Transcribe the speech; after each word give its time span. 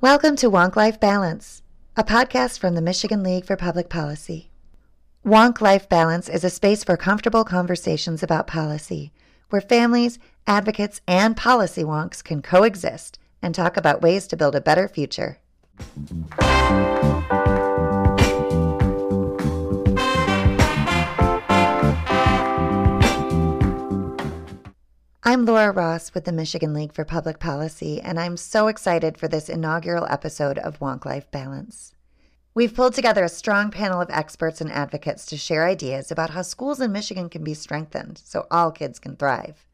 Welcome 0.00 0.34
to 0.36 0.50
Wonk 0.50 0.76
Life 0.76 0.98
Balance, 0.98 1.62
a 1.96 2.02
podcast 2.02 2.58
from 2.58 2.74
the 2.74 2.82
Michigan 2.82 3.22
League 3.22 3.44
for 3.44 3.54
Public 3.54 3.88
Policy. 3.88 4.50
Wonk 5.24 5.60
Life 5.60 5.88
Balance 5.88 6.28
is 6.28 6.42
a 6.42 6.50
space 6.50 6.82
for 6.82 6.96
comfortable 6.96 7.44
conversations 7.44 8.22
about 8.22 8.46
policy, 8.46 9.12
where 9.50 9.60
families, 9.60 10.18
advocates, 10.46 11.00
and 11.06 11.36
policy 11.36 11.84
wonks 11.84 12.24
can 12.24 12.42
coexist 12.42 13.18
and 13.42 13.54
talk 13.54 13.76
about 13.76 14.02
ways 14.02 14.26
to 14.26 14.36
build 14.36 14.54
a 14.54 14.60
better 14.60 14.88
future. 14.88 15.38
I'm 25.22 25.44
Laura 25.44 25.70
Ross 25.70 26.14
with 26.14 26.24
the 26.24 26.32
Michigan 26.32 26.72
League 26.72 26.94
for 26.94 27.04
Public 27.04 27.38
Policy, 27.38 28.00
and 28.00 28.18
I'm 28.18 28.38
so 28.38 28.68
excited 28.68 29.18
for 29.18 29.28
this 29.28 29.50
inaugural 29.50 30.06
episode 30.08 30.56
of 30.56 30.78
Wonk 30.78 31.04
Life 31.04 31.30
Balance. 31.30 31.94
We've 32.54 32.74
pulled 32.74 32.94
together 32.94 33.22
a 33.24 33.28
strong 33.28 33.70
panel 33.70 34.00
of 34.00 34.08
experts 34.08 34.62
and 34.62 34.72
advocates 34.72 35.26
to 35.26 35.36
share 35.36 35.68
ideas 35.68 36.10
about 36.10 36.30
how 36.30 36.40
schools 36.40 36.80
in 36.80 36.90
Michigan 36.90 37.28
can 37.28 37.44
be 37.44 37.52
strengthened 37.52 38.22
so 38.24 38.46
all 38.50 38.72
kids 38.72 38.98
can 38.98 39.14
thrive. 39.14 39.66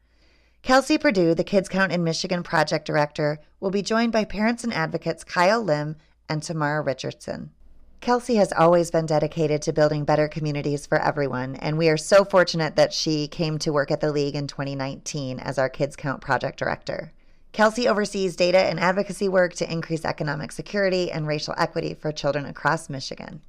Kelsey 0.63 0.97
Perdue, 0.97 1.33
the 1.33 1.45
Kids 1.45 1.69
Count 1.69 1.93
in 1.93 2.03
Michigan 2.03 2.43
project 2.43 2.85
director, 2.85 3.39
will 3.61 3.71
be 3.71 3.81
joined 3.81 4.11
by 4.11 4.25
parents 4.25 4.65
and 4.65 4.73
advocates 4.73 5.23
Kyle 5.23 5.63
Lim 5.63 5.95
and 6.27 6.41
Tomarra 6.41 6.85
Richardson. 6.85 7.51
Kelsey 7.99 8.35
has 8.35 8.53
always 8.53 8.91
been 8.91 9.05
dedicated 9.05 9.61
to 9.63 9.73
building 9.73 10.05
better 10.05 10.27
communities 10.27 10.85
for 10.85 11.01
everyone, 11.01 11.55
and 11.55 11.77
we 11.77 11.89
are 11.89 11.97
so 11.97 12.23
fortunate 12.23 12.75
that 12.75 12.93
she 12.93 13.27
came 13.27 13.57
to 13.59 13.73
work 13.73 13.91
at 13.91 14.01
the 14.01 14.11
League 14.11 14.35
in 14.35 14.47
2019 14.47 15.39
as 15.39 15.57
our 15.57 15.67
Kids 15.67 15.95
Count 15.95 16.21
project 16.21 16.59
director. 16.59 17.11
Kelsey 17.51 17.87
oversees 17.87 18.35
data 18.35 18.59
and 18.59 18.79
advocacy 18.79 19.27
work 19.27 19.53
to 19.55 19.69
increase 19.69 20.05
economic 20.05 20.51
security 20.51 21.11
and 21.11 21.25
racial 21.25 21.55
equity 21.57 21.95
for 21.95 22.11
children 22.11 22.45
across 22.45 22.87
Michigan. 22.87 23.41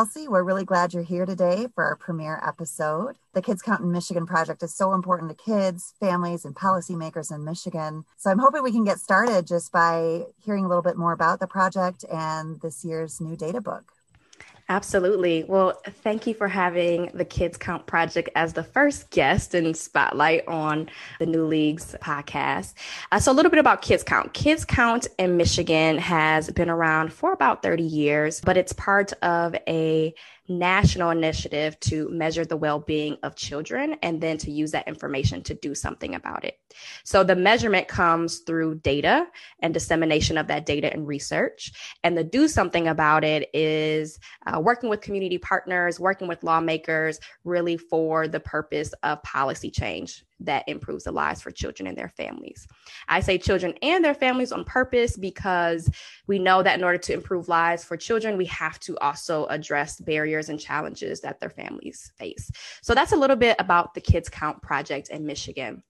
Kelsey, 0.00 0.28
we're 0.28 0.42
really 0.42 0.64
glad 0.64 0.94
you're 0.94 1.02
here 1.02 1.26
today 1.26 1.66
for 1.74 1.84
our 1.84 1.94
premiere 1.94 2.40
episode. 2.42 3.16
The 3.34 3.42
Kids 3.42 3.60
Count 3.60 3.82
in 3.82 3.92
Michigan 3.92 4.24
project 4.24 4.62
is 4.62 4.74
so 4.74 4.94
important 4.94 5.28
to 5.28 5.44
kids, 5.44 5.92
families, 6.00 6.46
and 6.46 6.54
policymakers 6.54 7.30
in 7.30 7.44
Michigan. 7.44 8.06
So 8.16 8.30
I'm 8.30 8.38
hoping 8.38 8.62
we 8.62 8.72
can 8.72 8.84
get 8.84 8.98
started 8.98 9.46
just 9.46 9.70
by 9.72 10.22
hearing 10.42 10.64
a 10.64 10.68
little 10.68 10.82
bit 10.82 10.96
more 10.96 11.12
about 11.12 11.38
the 11.38 11.46
project 11.46 12.06
and 12.10 12.62
this 12.62 12.82
year's 12.82 13.20
new 13.20 13.36
data 13.36 13.60
book. 13.60 13.92
Absolutely. 14.70 15.42
Well, 15.48 15.82
thank 16.04 16.28
you 16.28 16.34
for 16.34 16.46
having 16.46 17.10
the 17.12 17.24
Kids 17.24 17.58
Count 17.58 17.86
Project 17.86 18.28
as 18.36 18.52
the 18.52 18.62
first 18.62 19.10
guest 19.10 19.52
and 19.52 19.76
spotlight 19.76 20.46
on 20.46 20.88
the 21.18 21.26
New 21.26 21.44
Leagues 21.44 21.96
podcast. 22.00 22.74
Uh, 23.10 23.18
so, 23.18 23.32
a 23.32 23.34
little 23.34 23.50
bit 23.50 23.58
about 23.58 23.82
Kids 23.82 24.04
Count. 24.04 24.32
Kids 24.32 24.64
Count 24.64 25.08
in 25.18 25.36
Michigan 25.36 25.98
has 25.98 26.50
been 26.52 26.70
around 26.70 27.12
for 27.12 27.32
about 27.32 27.64
30 27.64 27.82
years, 27.82 28.40
but 28.40 28.56
it's 28.56 28.72
part 28.72 29.12
of 29.24 29.56
a 29.66 30.14
national 30.50 31.10
initiative 31.10 31.78
to 31.80 32.08
measure 32.10 32.44
the 32.44 32.56
well 32.56 32.80
being 32.80 33.16
of 33.22 33.36
children 33.36 33.96
and 34.02 34.20
then 34.20 34.36
to 34.38 34.50
use 34.50 34.72
that 34.72 34.88
information 34.88 35.42
to 35.44 35.54
do 35.54 35.74
something 35.74 36.14
about 36.14 36.44
it. 36.44 36.58
So 37.04 37.24
the 37.24 37.36
measurement 37.36 37.88
comes 37.88 38.40
through 38.40 38.76
data 38.76 39.26
and 39.60 39.72
dissemination 39.72 40.36
of 40.36 40.48
that 40.48 40.66
data 40.66 40.92
and 40.92 41.06
research. 41.06 41.72
And 42.04 42.18
the 42.18 42.24
do 42.24 42.48
something 42.48 42.88
about 42.88 43.24
it 43.24 43.48
is 43.54 44.18
uh, 44.46 44.60
working 44.60 44.90
with 44.90 45.00
community 45.00 45.38
partners, 45.38 46.00
working 46.00 46.28
with 46.28 46.42
lawmakers, 46.42 47.20
really 47.44 47.76
for 47.76 48.28
the 48.28 48.40
purpose 48.40 48.92
of 49.02 49.22
policy 49.22 49.70
change 49.70 50.24
that 50.40 50.64
improves 50.68 51.04
the 51.04 51.12
lives 51.12 51.40
for 51.40 51.50
children 51.50 51.86
and 51.86 51.96
their 51.96 52.08
families. 52.08 52.66
I 53.08 53.20
say 53.20 53.38
children 53.38 53.74
and 53.82 54.04
their 54.04 54.14
families 54.14 54.52
on 54.52 54.64
purpose 54.64 55.16
because 55.16 55.90
we 56.26 56.38
know 56.38 56.62
that 56.62 56.78
in 56.78 56.84
order 56.84 56.98
to 56.98 57.14
improve 57.14 57.48
lives 57.48 57.84
for 57.84 57.96
children, 57.96 58.36
we 58.36 58.46
have 58.46 58.78
to 58.80 58.98
also 58.98 59.46
address 59.46 60.00
barriers 60.00 60.48
and 60.48 60.58
challenges 60.58 61.20
that 61.20 61.40
their 61.40 61.50
families 61.50 62.12
face. 62.16 62.50
So 62.82 62.94
that's 62.94 63.12
a 63.12 63.16
little 63.16 63.36
bit 63.36 63.56
about 63.58 63.94
the 63.94 64.00
Kids 64.00 64.28
Count 64.28 64.62
project 64.62 65.08
in 65.08 65.26
Michigan. 65.26 65.82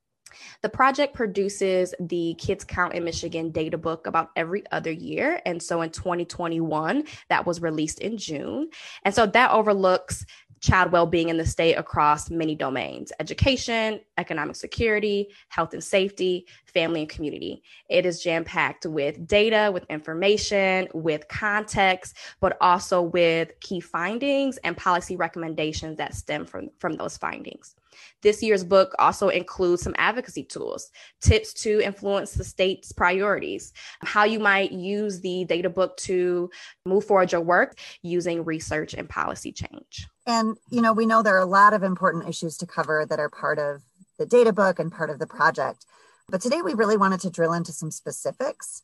The 0.62 0.68
project 0.68 1.14
produces 1.14 1.94
the 1.98 2.34
Kids 2.38 2.64
Count 2.64 2.94
in 2.94 3.04
Michigan 3.04 3.50
data 3.50 3.78
book 3.78 4.06
about 4.06 4.30
every 4.36 4.62
other 4.70 4.90
year. 4.90 5.40
And 5.44 5.62
so 5.62 5.82
in 5.82 5.90
2021, 5.90 7.04
that 7.28 7.46
was 7.46 7.60
released 7.60 8.00
in 8.00 8.16
June. 8.16 8.70
And 9.04 9.14
so 9.14 9.26
that 9.26 9.50
overlooks 9.50 10.24
child 10.60 10.92
well-being 10.92 11.28
in 11.28 11.36
the 11.36 11.46
state 11.46 11.74
across 11.74 12.30
many 12.30 12.54
domains 12.54 13.12
education 13.20 14.00
economic 14.18 14.56
security 14.56 15.28
health 15.48 15.72
and 15.72 15.82
safety 15.82 16.46
family 16.66 17.00
and 17.00 17.10
community 17.10 17.62
it 17.88 18.06
is 18.06 18.22
jam-packed 18.22 18.86
with 18.86 19.26
data 19.26 19.70
with 19.72 19.84
information 19.90 20.88
with 20.94 21.26
context 21.28 22.16
but 22.40 22.56
also 22.60 23.02
with 23.02 23.58
key 23.60 23.80
findings 23.80 24.56
and 24.58 24.76
policy 24.76 25.16
recommendations 25.16 25.96
that 25.96 26.14
stem 26.14 26.44
from, 26.44 26.68
from 26.78 26.92
those 26.94 27.16
findings 27.16 27.74
this 28.22 28.42
year's 28.42 28.64
book 28.64 28.94
also 28.98 29.28
includes 29.28 29.82
some 29.82 29.94
advocacy 29.96 30.44
tools, 30.44 30.90
tips 31.20 31.52
to 31.54 31.80
influence 31.80 32.32
the 32.32 32.44
state's 32.44 32.92
priorities, 32.92 33.72
how 34.02 34.24
you 34.24 34.38
might 34.38 34.72
use 34.72 35.20
the 35.20 35.44
data 35.44 35.70
book 35.70 35.96
to 35.98 36.50
move 36.84 37.04
forward 37.04 37.32
your 37.32 37.40
work 37.40 37.78
using 38.02 38.44
research 38.44 38.94
and 38.94 39.08
policy 39.08 39.52
change. 39.52 40.06
And, 40.26 40.56
you 40.70 40.80
know, 40.80 40.92
we 40.92 41.06
know 41.06 41.22
there 41.22 41.36
are 41.36 41.38
a 41.38 41.46
lot 41.46 41.72
of 41.72 41.82
important 41.82 42.28
issues 42.28 42.56
to 42.58 42.66
cover 42.66 43.06
that 43.08 43.18
are 43.18 43.30
part 43.30 43.58
of 43.58 43.82
the 44.18 44.26
data 44.26 44.52
book 44.52 44.78
and 44.78 44.92
part 44.92 45.10
of 45.10 45.18
the 45.18 45.26
project. 45.26 45.86
But 46.28 46.40
today 46.40 46.62
we 46.62 46.74
really 46.74 46.96
wanted 46.96 47.20
to 47.20 47.30
drill 47.30 47.52
into 47.52 47.72
some 47.72 47.90
specifics. 47.90 48.82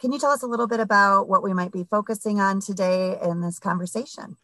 Can 0.00 0.12
you 0.12 0.18
tell 0.18 0.30
us 0.30 0.42
a 0.42 0.46
little 0.46 0.68
bit 0.68 0.80
about 0.80 1.28
what 1.28 1.42
we 1.42 1.52
might 1.52 1.72
be 1.72 1.84
focusing 1.84 2.40
on 2.40 2.60
today 2.60 3.18
in 3.20 3.40
this 3.40 3.58
conversation? 3.58 4.36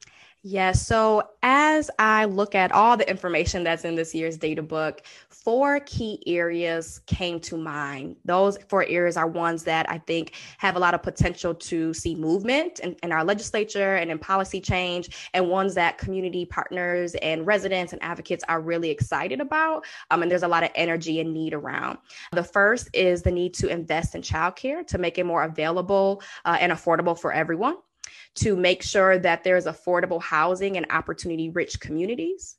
Yes. 0.47 0.53
Yeah, 0.53 0.73
so 0.73 1.23
as 1.43 1.91
I 1.99 2.27
look 2.27 2.55
at 2.55 2.71
all 2.71 2.99
the 2.99 3.09
information 3.09 3.65
that's 3.65 3.83
in 3.83 3.95
this 3.95 4.15
year's 4.15 4.37
data 4.37 4.63
book, 4.63 5.01
four 5.31 5.81
key 5.81 6.23
areas 6.27 7.01
came 7.07 7.41
to 7.41 7.57
mind. 7.57 8.17
Those 8.27 8.59
four 8.69 8.85
areas 8.87 9.17
are 9.17 9.27
ones 9.27 9.65
that 9.65 9.89
I 9.89 9.97
think 9.97 10.35
have 10.59 10.77
a 10.77 10.79
lot 10.79 10.93
of 10.93 11.03
potential 11.03 11.55
to 11.55 11.95
see 11.95 12.15
movement 12.15 12.81
in, 12.81 12.95
in 13.03 13.11
our 13.11 13.25
legislature 13.25 13.95
and 13.95 14.11
in 14.11 14.19
policy 14.19 14.61
change, 14.61 15.31
and 15.33 15.49
ones 15.49 15.75
that 15.77 15.97
community 15.97 16.45
partners 16.45 17.15
and 17.23 17.47
residents 17.47 17.95
and 17.95 18.03
advocates 18.03 18.45
are 18.47 18.61
really 18.61 18.91
excited 18.91 19.41
about. 19.41 19.87
Um, 20.11 20.21
and 20.21 20.31
there's 20.31 20.43
a 20.43 20.49
lot 20.49 20.63
of 20.63 20.71
energy 20.75 21.21
and 21.21 21.33
need 21.33 21.55
around. 21.55 21.97
The 22.33 22.45
first 22.45 22.91
is 22.93 23.23
the 23.23 23.33
need 23.33 23.55
to 23.55 23.69
invest 23.69 24.15
in 24.15 24.21
childcare 24.21 24.87
to 24.89 24.99
make 24.99 25.17
it 25.17 25.25
more 25.25 25.45
available 25.45 26.23
uh, 26.45 26.59
and 26.61 26.71
affordable 26.71 27.19
for 27.19 27.33
everyone 27.33 27.77
to 28.37 28.57
make 28.57 28.83
sure 28.83 29.19
that 29.19 29.45
there's 29.45 29.67
affordable 29.67 30.23
housing 30.23 30.77
and 30.77 30.87
opportunity 30.91 31.51
rich 31.51 31.81
communities, 31.81 32.57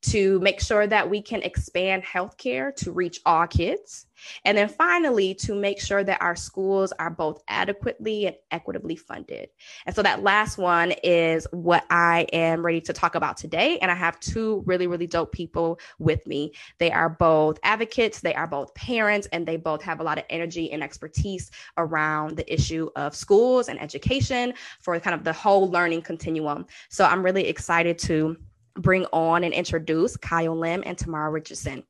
to 0.00 0.38
make 0.40 0.60
sure 0.60 0.86
that 0.86 1.10
we 1.10 1.20
can 1.20 1.42
expand 1.42 2.04
healthcare 2.04 2.74
to 2.76 2.92
reach 2.92 3.20
all 3.26 3.46
kids, 3.46 4.06
and 4.44 4.58
then 4.58 4.68
finally, 4.68 5.34
to 5.34 5.54
make 5.54 5.80
sure 5.80 6.02
that 6.02 6.20
our 6.20 6.36
schools 6.36 6.92
are 6.98 7.10
both 7.10 7.42
adequately 7.48 8.26
and 8.26 8.36
equitably 8.50 8.96
funded. 8.96 9.48
And 9.86 9.94
so 9.94 10.02
that 10.02 10.22
last 10.22 10.58
one 10.58 10.92
is 11.02 11.46
what 11.52 11.84
I 11.90 12.26
am 12.32 12.64
ready 12.64 12.80
to 12.82 12.92
talk 12.92 13.14
about 13.14 13.36
today. 13.36 13.78
And 13.78 13.90
I 13.90 13.94
have 13.94 14.18
two 14.20 14.62
really, 14.66 14.86
really 14.86 15.06
dope 15.06 15.32
people 15.32 15.78
with 15.98 16.26
me. 16.26 16.52
They 16.78 16.90
are 16.90 17.08
both 17.08 17.58
advocates, 17.62 18.20
they 18.20 18.34
are 18.34 18.46
both 18.46 18.74
parents, 18.74 19.28
and 19.32 19.46
they 19.46 19.56
both 19.56 19.82
have 19.82 20.00
a 20.00 20.04
lot 20.04 20.18
of 20.18 20.24
energy 20.30 20.72
and 20.72 20.82
expertise 20.82 21.50
around 21.76 22.36
the 22.36 22.52
issue 22.52 22.90
of 22.96 23.14
schools 23.14 23.68
and 23.68 23.80
education 23.80 24.54
for 24.80 24.98
kind 24.98 25.14
of 25.14 25.24
the 25.24 25.32
whole 25.32 25.70
learning 25.70 26.02
continuum. 26.02 26.66
So 26.88 27.04
I'm 27.04 27.24
really 27.24 27.46
excited 27.46 27.98
to 28.00 28.36
bring 28.78 29.04
on 29.06 29.44
and 29.44 29.52
introduce 29.52 30.16
Kyle 30.16 30.56
Lim 30.56 30.82
and 30.86 30.96
Tomarra 30.96 31.32
Richardson. 31.32 31.84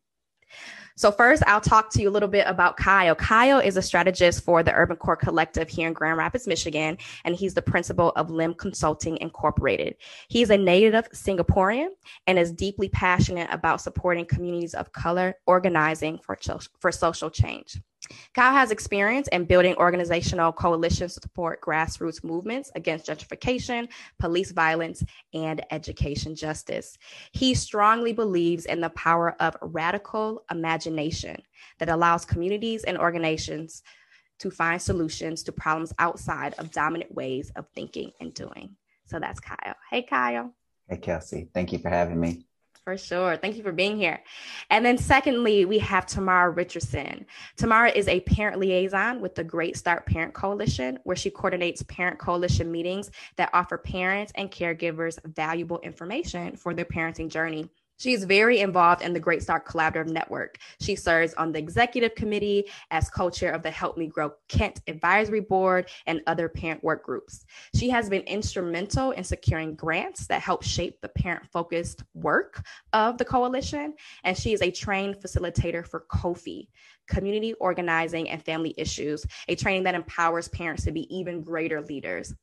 So 0.98 1.12
first, 1.12 1.44
I'll 1.46 1.60
talk 1.60 1.90
to 1.90 2.02
you 2.02 2.08
a 2.08 2.10
little 2.10 2.28
bit 2.28 2.44
about 2.48 2.76
Kyle. 2.76 3.14
Kyle 3.14 3.60
is 3.60 3.76
a 3.76 3.82
strategist 3.82 4.42
for 4.42 4.64
the 4.64 4.74
Urban 4.74 4.96
Core 4.96 5.14
Collective 5.14 5.68
here 5.68 5.86
in 5.86 5.92
Grand 5.92 6.18
Rapids, 6.18 6.48
Michigan, 6.48 6.98
and 7.24 7.36
he's 7.36 7.54
the 7.54 7.62
principal 7.62 8.10
of 8.16 8.30
Lim 8.30 8.52
Consulting 8.54 9.16
Incorporated. 9.18 9.94
He's 10.26 10.50
a 10.50 10.58
native 10.58 11.08
Singaporean 11.10 11.90
and 12.26 12.36
is 12.36 12.50
deeply 12.50 12.88
passionate 12.88 13.48
about 13.52 13.80
supporting 13.80 14.26
communities 14.26 14.74
of 14.74 14.90
color 14.90 15.36
organizing 15.46 16.18
for, 16.18 16.36
for 16.80 16.90
social 16.90 17.30
change. 17.30 17.80
Kyle 18.34 18.52
has 18.52 18.70
experience 18.70 19.28
in 19.28 19.44
building 19.44 19.74
organizational 19.76 20.52
coalitions 20.52 21.14
to 21.14 21.20
support 21.20 21.60
grassroots 21.60 22.24
movements 22.24 22.70
against 22.74 23.06
gentrification, 23.06 23.88
police 24.18 24.52
violence, 24.52 25.04
and 25.34 25.64
education 25.70 26.34
justice. 26.34 26.98
He 27.32 27.54
strongly 27.54 28.12
believes 28.12 28.66
in 28.66 28.80
the 28.80 28.90
power 28.90 29.36
of 29.40 29.56
radical 29.60 30.44
imagination 30.50 31.42
that 31.78 31.88
allows 31.88 32.24
communities 32.24 32.84
and 32.84 32.98
organizations 32.98 33.82
to 34.38 34.50
find 34.50 34.80
solutions 34.80 35.42
to 35.42 35.52
problems 35.52 35.92
outside 35.98 36.54
of 36.58 36.70
dominant 36.70 37.14
ways 37.14 37.50
of 37.56 37.66
thinking 37.74 38.12
and 38.20 38.32
doing. 38.34 38.76
So 39.06 39.18
that's 39.18 39.40
Kyle. 39.40 39.74
Hey, 39.90 40.02
Kyle. 40.02 40.54
Hey, 40.88 40.98
Kelsey. 40.98 41.48
Thank 41.52 41.72
you 41.72 41.78
for 41.78 41.88
having 41.88 42.20
me. 42.20 42.47
For 42.88 42.96
sure. 42.96 43.36
Thank 43.36 43.58
you 43.58 43.62
for 43.62 43.70
being 43.70 43.98
here. 43.98 44.18
And 44.70 44.82
then, 44.82 44.96
secondly, 44.96 45.66
we 45.66 45.78
have 45.80 46.06
Tomarra 46.06 46.56
Richardson. 46.56 47.26
Tomarra 47.58 47.94
is 47.94 48.08
a 48.08 48.20
parent 48.20 48.58
liaison 48.58 49.20
with 49.20 49.34
the 49.34 49.44
Great 49.44 49.76
Start 49.76 50.06
Parent 50.06 50.32
Coalition, 50.32 50.98
where 51.04 51.14
she 51.14 51.28
coordinates 51.28 51.82
parent 51.82 52.18
coalition 52.18 52.72
meetings 52.72 53.10
that 53.36 53.50
offer 53.52 53.76
parents 53.76 54.32
and 54.36 54.50
caregivers 54.50 55.18
valuable 55.26 55.80
information 55.80 56.56
for 56.56 56.72
their 56.72 56.86
parenting 56.86 57.28
journey. 57.28 57.68
She 57.98 58.12
is 58.12 58.24
very 58.24 58.60
involved 58.60 59.02
in 59.02 59.12
the 59.12 59.20
Great 59.20 59.42
Start 59.42 59.66
Collaborative 59.66 60.08
Network. 60.08 60.58
She 60.80 60.94
serves 60.94 61.34
on 61.34 61.52
the 61.52 61.58
executive 61.58 62.14
committee 62.14 62.64
as 62.90 63.10
co 63.10 63.28
chair 63.28 63.52
of 63.52 63.62
the 63.62 63.70
Help 63.70 63.98
Me 63.98 64.06
Grow 64.06 64.32
Kent 64.48 64.80
Advisory 64.86 65.40
Board 65.40 65.88
and 66.06 66.20
other 66.26 66.48
parent 66.48 66.82
work 66.84 67.04
groups. 67.04 67.44
She 67.74 67.90
has 67.90 68.08
been 68.08 68.22
instrumental 68.22 69.10
in 69.10 69.24
securing 69.24 69.74
grants 69.74 70.26
that 70.28 70.42
help 70.42 70.62
shape 70.62 71.00
the 71.00 71.08
parent 71.08 71.44
focused 71.52 72.04
work 72.14 72.64
of 72.92 73.18
the 73.18 73.24
coalition. 73.24 73.94
And 74.22 74.36
she 74.36 74.52
is 74.52 74.62
a 74.62 74.70
trained 74.70 75.16
facilitator 75.16 75.86
for 75.86 76.06
COFI, 76.10 76.68
Community 77.08 77.54
Organizing 77.54 78.30
and 78.30 78.42
Family 78.42 78.74
Issues, 78.76 79.26
a 79.48 79.54
training 79.54 79.84
that 79.84 79.94
empowers 79.94 80.48
parents 80.48 80.84
to 80.84 80.92
be 80.92 81.12
even 81.14 81.42
greater 81.42 81.80
leaders. 81.80 82.34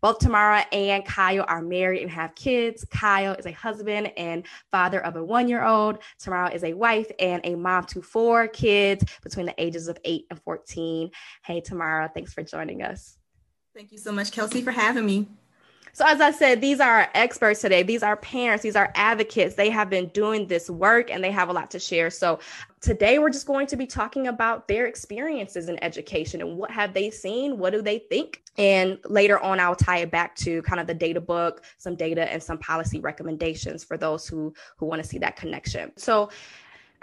Both 0.00 0.18
Tomarra 0.18 0.64
and 0.72 1.04
Kyle 1.04 1.44
are 1.48 1.62
married 1.62 2.02
and 2.02 2.10
have 2.10 2.34
kids. 2.34 2.84
Kyle 2.90 3.34
is 3.34 3.46
a 3.46 3.52
husband 3.52 4.12
and 4.16 4.46
father 4.70 5.00
of 5.04 5.16
a 5.16 5.24
one 5.24 5.48
year 5.48 5.64
old. 5.64 5.98
Tomarra 6.22 6.54
is 6.54 6.64
a 6.64 6.74
wife 6.74 7.10
and 7.18 7.40
a 7.44 7.54
mom 7.54 7.84
to 7.86 8.02
four 8.02 8.48
kids 8.48 9.04
between 9.22 9.46
the 9.46 9.54
ages 9.58 9.88
of 9.88 9.98
eight 10.04 10.26
and 10.30 10.40
14. 10.42 11.10
Hey, 11.44 11.60
Tomarra, 11.60 12.12
thanks 12.12 12.32
for 12.32 12.42
joining 12.42 12.82
us. 12.82 13.16
Thank 13.74 13.92
you 13.92 13.98
so 13.98 14.12
much, 14.12 14.32
Kelsey, 14.32 14.62
for 14.62 14.72
having 14.72 15.06
me. 15.06 15.28
So, 15.92 16.06
as 16.06 16.20
I 16.20 16.30
said, 16.30 16.60
these 16.60 16.80
are 16.80 17.00
our 17.00 17.08
experts 17.14 17.60
today. 17.60 17.82
These 17.82 18.02
are 18.02 18.16
parents. 18.16 18.62
These 18.62 18.76
are 18.76 18.92
advocates. 18.94 19.54
They 19.54 19.70
have 19.70 19.90
been 19.90 20.08
doing 20.08 20.46
this 20.46 20.70
work 20.70 21.10
and 21.10 21.22
they 21.22 21.30
have 21.30 21.48
a 21.48 21.52
lot 21.52 21.70
to 21.72 21.78
share. 21.78 22.10
So, 22.10 22.38
today 22.80 23.18
we're 23.18 23.30
just 23.30 23.46
going 23.46 23.66
to 23.68 23.76
be 23.76 23.86
talking 23.86 24.26
about 24.28 24.68
their 24.68 24.86
experiences 24.86 25.68
in 25.68 25.82
education 25.82 26.40
and 26.40 26.56
what 26.56 26.70
have 26.70 26.94
they 26.94 27.10
seen? 27.10 27.58
What 27.58 27.72
do 27.72 27.82
they 27.82 27.98
think? 27.98 28.42
And 28.56 28.98
later 29.04 29.38
on, 29.38 29.60
I'll 29.60 29.76
tie 29.76 29.98
it 29.98 30.10
back 30.10 30.36
to 30.36 30.62
kind 30.62 30.80
of 30.80 30.86
the 30.86 30.94
data 30.94 31.20
book, 31.20 31.64
some 31.78 31.94
data, 31.94 32.30
and 32.30 32.42
some 32.42 32.58
policy 32.58 33.00
recommendations 33.00 33.84
for 33.84 33.96
those 33.96 34.26
who 34.26 34.54
who 34.76 34.86
want 34.86 35.02
to 35.02 35.08
see 35.08 35.18
that 35.18 35.36
connection. 35.36 35.92
So, 35.96 36.30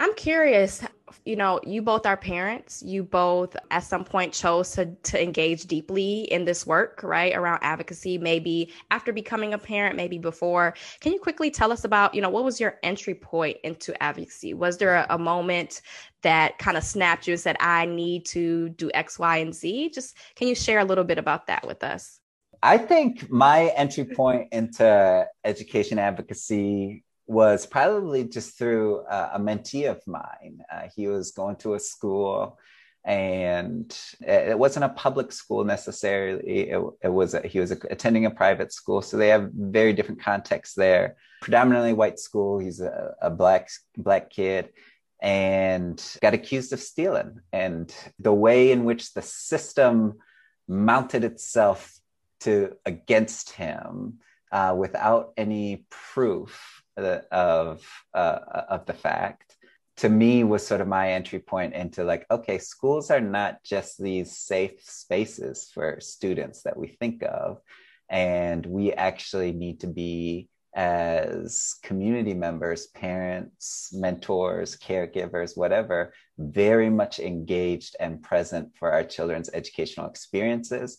I'm 0.00 0.14
curious, 0.14 0.84
you 1.24 1.34
know, 1.34 1.58
you 1.64 1.82
both 1.82 2.06
are 2.06 2.16
parents. 2.16 2.82
You 2.84 3.02
both 3.02 3.56
at 3.72 3.82
some 3.82 4.04
point 4.04 4.32
chose 4.32 4.70
to, 4.72 4.86
to 4.86 5.20
engage 5.20 5.64
deeply 5.64 6.20
in 6.22 6.44
this 6.44 6.64
work, 6.64 7.02
right? 7.02 7.34
Around 7.34 7.58
advocacy, 7.62 8.16
maybe 8.16 8.72
after 8.92 9.12
becoming 9.12 9.54
a 9.54 9.58
parent, 9.58 9.96
maybe 9.96 10.18
before. 10.18 10.74
Can 11.00 11.12
you 11.12 11.18
quickly 11.18 11.50
tell 11.50 11.72
us 11.72 11.82
about, 11.82 12.14
you 12.14 12.22
know, 12.22 12.30
what 12.30 12.44
was 12.44 12.60
your 12.60 12.78
entry 12.84 13.14
point 13.14 13.56
into 13.64 14.00
advocacy? 14.00 14.54
Was 14.54 14.78
there 14.78 14.94
a, 14.94 15.06
a 15.10 15.18
moment 15.18 15.82
that 16.22 16.58
kind 16.58 16.76
of 16.76 16.84
snapped 16.84 17.26
you 17.26 17.32
and 17.32 17.40
said, 17.40 17.56
I 17.58 17.86
need 17.86 18.24
to 18.26 18.68
do 18.70 18.92
X, 18.94 19.18
Y, 19.18 19.38
and 19.38 19.52
Z? 19.52 19.90
Just 19.92 20.16
can 20.36 20.46
you 20.46 20.54
share 20.54 20.78
a 20.78 20.84
little 20.84 21.04
bit 21.04 21.18
about 21.18 21.48
that 21.48 21.66
with 21.66 21.82
us? 21.82 22.20
I 22.62 22.78
think 22.78 23.30
my 23.30 23.72
entry 23.76 24.04
point 24.04 24.48
into 24.52 25.26
education 25.44 25.98
advocacy 25.98 27.04
was 27.28 27.66
probably 27.66 28.24
just 28.24 28.58
through 28.58 29.00
a 29.00 29.38
mentee 29.38 29.88
of 29.88 30.04
mine. 30.06 30.60
Uh, 30.72 30.88
he 30.96 31.06
was 31.06 31.30
going 31.30 31.56
to 31.56 31.74
a 31.74 31.80
school 31.80 32.58
and 33.04 33.98
it 34.20 34.58
wasn't 34.58 34.84
a 34.84 34.90
public 34.90 35.32
school 35.32 35.64
necessarily. 35.64 36.70
It, 36.70 36.82
it 37.02 37.08
was 37.08 37.34
a, 37.34 37.46
he 37.46 37.60
was 37.60 37.70
a, 37.70 37.78
attending 37.90 38.26
a 38.26 38.30
private 38.30 38.72
school, 38.72 39.02
so 39.02 39.16
they 39.16 39.28
have 39.28 39.50
very 39.52 39.92
different 39.92 40.20
contexts 40.20 40.74
there. 40.74 41.16
Predominantly 41.40 41.92
white 41.92 42.18
school. 42.18 42.58
He's 42.58 42.80
a, 42.80 43.14
a 43.22 43.30
black 43.30 43.70
black 43.96 44.30
kid, 44.30 44.70
and 45.22 46.02
got 46.20 46.34
accused 46.34 46.72
of 46.72 46.80
stealing. 46.80 47.40
And 47.52 47.94
the 48.18 48.34
way 48.34 48.72
in 48.72 48.84
which 48.84 49.14
the 49.14 49.22
system 49.22 50.18
mounted 50.66 51.24
itself 51.24 51.98
to 52.40 52.76
against 52.84 53.52
him 53.52 54.18
uh, 54.52 54.74
without 54.76 55.32
any 55.36 55.86
proof 55.90 56.77
of 56.98 57.86
uh, 58.14 58.38
of 58.68 58.86
the 58.86 58.92
fact 58.92 59.56
to 59.98 60.08
me 60.08 60.44
was 60.44 60.66
sort 60.66 60.80
of 60.80 60.86
my 60.86 61.12
entry 61.12 61.40
point 61.40 61.74
into 61.74 62.04
like 62.04 62.24
okay 62.30 62.58
schools 62.58 63.10
are 63.10 63.20
not 63.20 63.62
just 63.64 64.00
these 64.02 64.36
safe 64.36 64.82
spaces 64.82 65.70
for 65.74 66.00
students 66.00 66.62
that 66.62 66.76
we 66.76 66.88
think 66.88 67.22
of 67.22 67.58
and 68.08 68.64
we 68.64 68.92
actually 68.92 69.52
need 69.52 69.80
to 69.80 69.86
be 69.86 70.48
as 70.74 71.74
community 71.82 72.34
members 72.34 72.86
parents 72.88 73.90
mentors 73.92 74.76
caregivers 74.76 75.56
whatever 75.56 76.12
very 76.38 76.90
much 76.90 77.18
engaged 77.18 77.96
and 77.98 78.22
present 78.22 78.68
for 78.78 78.92
our 78.92 79.02
children's 79.02 79.50
educational 79.52 80.06
experiences 80.06 80.98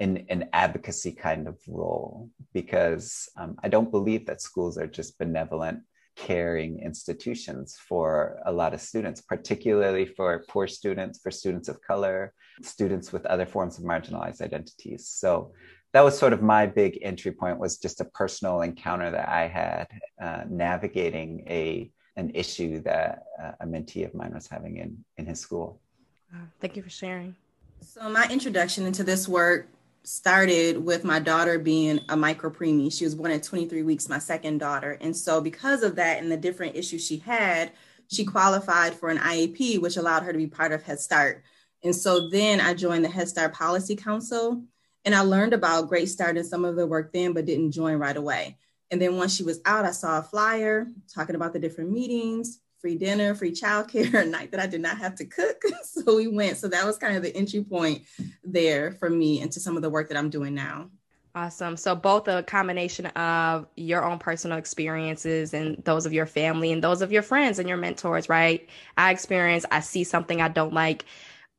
in 0.00 0.24
an 0.30 0.48
advocacy 0.54 1.12
kind 1.12 1.46
of 1.46 1.58
role 1.68 2.30
because 2.54 3.28
um, 3.36 3.56
I 3.62 3.68
don't 3.68 3.90
believe 3.90 4.26
that 4.26 4.40
schools 4.40 4.78
are 4.78 4.86
just 4.86 5.18
benevolent, 5.18 5.80
caring 6.16 6.80
institutions 6.80 7.76
for 7.88 8.38
a 8.46 8.52
lot 8.52 8.72
of 8.72 8.80
students, 8.80 9.20
particularly 9.20 10.06
for 10.06 10.44
poor 10.48 10.66
students, 10.66 11.20
for 11.22 11.30
students 11.30 11.68
of 11.68 11.82
color, 11.82 12.32
students 12.62 13.12
with 13.12 13.26
other 13.26 13.44
forms 13.44 13.78
of 13.78 13.84
marginalized 13.84 14.40
identities. 14.40 15.06
So 15.06 15.52
that 15.92 16.02
was 16.02 16.18
sort 16.18 16.32
of 16.32 16.40
my 16.42 16.66
big 16.66 16.98
entry 17.02 17.32
point 17.32 17.58
was 17.58 17.76
just 17.76 18.00
a 18.00 18.06
personal 18.06 18.62
encounter 18.62 19.10
that 19.10 19.28
I 19.28 19.48
had 19.48 19.86
uh, 20.20 20.44
navigating 20.48 21.44
a 21.46 21.90
an 22.16 22.30
issue 22.34 22.82
that 22.82 23.22
uh, 23.42 23.52
a 23.60 23.66
mentee 23.66 24.04
of 24.04 24.14
mine 24.14 24.32
was 24.34 24.48
having 24.48 24.78
in 24.78 25.04
in 25.18 25.26
his 25.26 25.40
school. 25.40 25.80
Thank 26.60 26.76
you 26.76 26.82
for 26.82 26.90
sharing. 26.90 27.34
So 27.80 28.08
my 28.08 28.26
introduction 28.30 28.84
into 28.86 29.02
this 29.04 29.26
work 29.26 29.68
started 30.02 30.84
with 30.84 31.04
my 31.04 31.18
daughter 31.18 31.58
being 31.58 32.00
a 32.08 32.16
micro 32.16 32.50
preemie. 32.50 32.92
She 32.92 33.04
was 33.04 33.14
born 33.14 33.30
at 33.30 33.42
23 33.42 33.82
weeks, 33.82 34.08
my 34.08 34.18
second 34.18 34.58
daughter. 34.58 34.96
And 35.00 35.16
so, 35.16 35.40
because 35.40 35.82
of 35.82 35.96
that 35.96 36.22
and 36.22 36.30
the 36.30 36.36
different 36.36 36.76
issues 36.76 37.06
she 37.06 37.18
had, 37.18 37.72
she 38.08 38.24
qualified 38.24 38.94
for 38.94 39.08
an 39.08 39.18
IEP, 39.18 39.80
which 39.80 39.96
allowed 39.96 40.24
her 40.24 40.32
to 40.32 40.38
be 40.38 40.46
part 40.46 40.72
of 40.72 40.82
Head 40.82 41.00
Start. 41.00 41.42
And 41.82 41.94
so 41.94 42.28
then 42.28 42.60
I 42.60 42.74
joined 42.74 43.04
the 43.04 43.08
Head 43.08 43.28
Start 43.28 43.54
Policy 43.54 43.96
Council 43.96 44.62
and 45.04 45.14
I 45.14 45.20
learned 45.20 45.54
about 45.54 45.88
Great 45.88 46.08
Start 46.08 46.36
and 46.36 46.46
some 46.46 46.64
of 46.64 46.76
the 46.76 46.86
work 46.86 47.12
then, 47.12 47.32
but 47.32 47.46
didn't 47.46 47.72
join 47.72 47.96
right 47.96 48.16
away. 48.16 48.58
And 48.90 49.00
then 49.00 49.16
once 49.16 49.34
she 49.34 49.44
was 49.44 49.60
out, 49.64 49.84
I 49.84 49.92
saw 49.92 50.18
a 50.18 50.22
flyer 50.22 50.88
talking 51.14 51.36
about 51.36 51.52
the 51.52 51.58
different 51.58 51.90
meetings, 51.90 52.60
free 52.80 52.96
dinner, 52.96 53.34
free 53.34 53.52
childcare, 53.52 54.14
a 54.22 54.24
night 54.24 54.50
that 54.50 54.60
I 54.60 54.66
did 54.66 54.80
not 54.80 54.98
have 54.98 55.14
to 55.16 55.24
cook. 55.24 55.62
so 55.84 56.16
we 56.16 56.26
went. 56.26 56.56
So 56.56 56.68
that 56.68 56.84
was 56.84 56.96
kind 56.96 57.16
of 57.16 57.22
the 57.22 57.34
entry 57.36 57.62
point 57.62 58.02
there 58.44 58.92
for 58.92 59.10
me 59.10 59.40
into 59.40 59.60
some 59.60 59.76
of 59.76 59.82
the 59.82 59.90
work 59.90 60.08
that 60.08 60.18
I'm 60.18 60.30
doing 60.30 60.54
now. 60.54 60.90
Awesome. 61.34 61.76
So 61.76 61.94
both 61.94 62.26
a 62.26 62.42
combination 62.42 63.06
of 63.06 63.66
your 63.76 64.04
own 64.04 64.18
personal 64.18 64.58
experiences 64.58 65.54
and 65.54 65.76
those 65.84 66.04
of 66.04 66.12
your 66.12 66.26
family 66.26 66.72
and 66.72 66.82
those 66.82 67.02
of 67.02 67.12
your 67.12 67.22
friends 67.22 67.60
and 67.60 67.68
your 67.68 67.78
mentors, 67.78 68.28
right? 68.28 68.68
I 68.96 69.12
experience, 69.12 69.64
I 69.70 69.78
see 69.78 70.02
something 70.02 70.40
I 70.40 70.48
don't 70.48 70.74
like. 70.74 71.04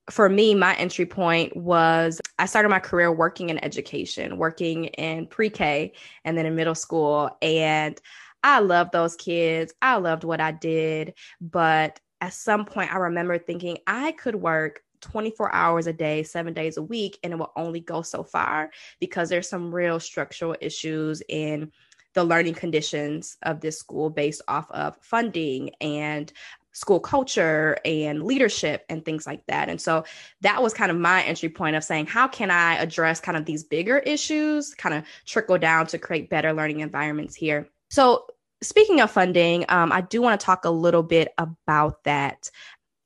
For 0.10 0.28
me, 0.28 0.56
my 0.56 0.76
entry 0.76 1.06
point 1.06 1.56
was 1.56 2.20
I 2.38 2.48
started 2.48 2.68
my 2.68 2.80
career 2.80 3.14
working 3.14 3.50
in 3.50 3.64
education, 3.64 4.36
working 4.36 4.86
in 4.86 5.28
pre-K 5.28 5.94
and 6.26 6.38
then 6.38 6.46
in 6.46 6.56
middle 6.56 6.76
school 6.76 7.38
and 7.42 7.98
I 8.44 8.60
loved 8.60 8.92
those 8.92 9.16
kids. 9.16 9.74
I 9.82 9.98
loved 9.98 10.24
what 10.24 10.42
I 10.42 10.52
did. 10.52 11.14
But 11.40 12.00
at 12.20 12.34
some 12.34 12.66
point, 12.66 12.94
I 12.94 12.98
remember 12.98 13.38
thinking 13.38 13.78
I 13.88 14.12
could 14.14 14.36
work 14.36 14.84
24 15.02 15.54
hours 15.54 15.88
a 15.88 15.94
day, 15.94 16.24
seven 16.24 16.54
days 16.54 16.78
a 16.78 16.84
week, 16.84 17.20
and 17.24 17.34
it 17.34 17.40
will 17.40 17.52
only 17.56 17.80
go 17.80 18.02
so 18.02 18.24
far 18.24 18.72
because 19.00 19.30
there's 19.30 19.50
some 19.50 19.74
real 19.74 20.00
structural 20.00 20.56
issues 20.62 21.22
in 21.28 21.72
the 22.14 22.24
learning 22.24 22.54
conditions 22.54 23.38
of 23.44 23.62
this 23.62 23.80
school 23.80 24.10
based 24.10 24.42
off 24.48 24.70
of 24.72 24.98
funding 25.02 25.72
and 25.80 26.32
school 26.74 27.00
culture 27.00 27.78
and 27.84 28.24
leadership 28.24 28.86
and 28.90 29.04
things 29.04 29.28
like 29.28 29.46
that. 29.48 29.70
And 29.70 29.80
so 29.80 30.04
that 30.42 30.62
was 30.62 30.74
kind 30.74 30.92
of 30.92 30.98
my 30.98 31.24
entry 31.24 31.50
point 31.50 31.76
of 31.76 31.84
saying, 31.84 32.08
how 32.08 32.28
can 32.28 32.52
I 32.52 32.76
address 32.76 33.20
kind 33.20 33.38
of 33.38 33.46
these 33.46 33.64
bigger 33.64 34.00
issues, 34.00 34.74
kind 34.74 34.96
of 34.96 35.04
trickle 35.26 35.58
down 35.58 35.88
to 35.88 35.98
create 35.98 36.30
better 36.30 36.54
learning 36.54 36.80
environments 36.80 37.36
here? 37.36 37.68
So, 37.92 38.26
speaking 38.64 39.02
of 39.02 39.12
funding, 39.12 39.66
um, 39.70 39.92
I 39.92 40.02
do 40.02 40.22
want 40.22 40.40
to 40.40 40.46
talk 40.46 40.66
a 40.66 40.70
little 40.72 41.04
bit 41.04 41.34
about 41.38 42.04
that. 42.06 42.50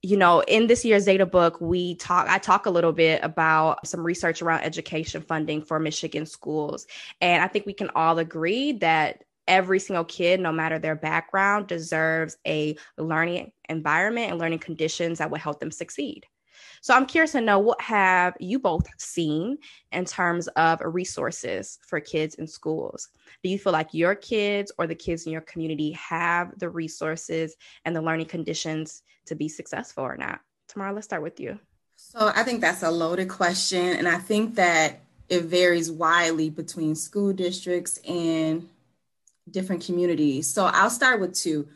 you 0.04 0.18
know, 0.18 0.42
in 0.42 0.68
this 0.68 0.86
year's 0.86 1.06
data 1.06 1.26
book, 1.26 1.60
we 1.62 1.96
talk, 1.96 2.28
I 2.30 2.38
talk 2.38 2.68
a 2.68 2.70
little 2.70 2.94
bit 2.94 3.22
about 3.24 3.88
some 3.88 4.06
research 4.06 4.42
around 4.42 4.62
education 4.62 5.22
funding 5.24 5.64
for 5.64 5.80
Michigan 5.80 6.28
schools. 6.28 6.88
And 7.22 7.44
I 7.44 7.48
think 7.48 7.66
we 7.66 7.74
can 7.74 7.90
all 7.96 8.20
agree 8.20 8.74
that 8.74 9.24
every 9.48 9.80
single 9.80 10.06
kid, 10.06 10.40
no 10.40 10.52
matter 10.52 10.80
their 10.80 10.96
background, 10.96 11.68
deserves 11.68 12.38
a 12.48 12.78
learning 13.00 13.52
environment 13.70 14.32
and 14.32 14.40
learning 14.40 14.60
conditions 14.60 15.18
that 15.20 15.32
will 15.32 15.40
help 15.40 15.60
them 15.60 15.72
succeed. 15.72 16.28
So 16.86 16.94
I'm 16.94 17.08
curious 17.08 17.32
to 17.32 17.42
know 17.42 17.58
what 17.58 17.82
have 17.82 18.36
you 18.40 18.60
both 18.60 18.88
seen 19.02 19.58
in 19.92 20.06
terms 20.06 20.48
of 20.50 20.82
resources 20.86 21.80
for 21.82 22.00
kids 22.00 22.36
in 22.36 22.46
schools? 22.46 23.10
Do 23.42 23.50
you 23.50 23.58
feel 23.58 23.74
like 23.74 23.96
your 23.96 24.14
kids 24.14 24.72
or 24.78 24.86
the 24.86 24.94
kids 24.94 25.26
in 25.26 25.32
your 25.32 25.42
community 25.42 25.94
have 25.94 26.60
the 26.60 26.70
resources 26.70 27.56
and 27.86 27.96
the 27.96 28.04
learning 28.04 28.28
conditions 28.28 29.02
to 29.26 29.34
be 29.34 29.50
successful 29.50 30.04
or 30.04 30.16
not? 30.16 30.42
Tomarra, 30.70 30.94
let's 30.94 31.06
start 31.06 31.24
with 31.24 31.40
you. 31.40 31.58
So 31.96 32.32
I 32.36 32.44
think 32.44 32.62
that's 32.62 32.84
a 32.84 32.92
loaded 32.92 33.30
question. 33.30 33.96
And 33.98 34.08
I 34.08 34.20
think 34.20 34.54
that 34.54 35.00
it 35.28 35.46
varies 35.46 35.90
widely 35.90 36.52
between 36.52 36.94
school 36.94 37.34
districts 37.34 37.98
and 38.08 38.70
different 39.50 39.84
communities. 39.84 40.54
So 40.54 40.66
I'll 40.66 40.92
start 40.92 41.20
with 41.20 41.34
two, 41.34 41.68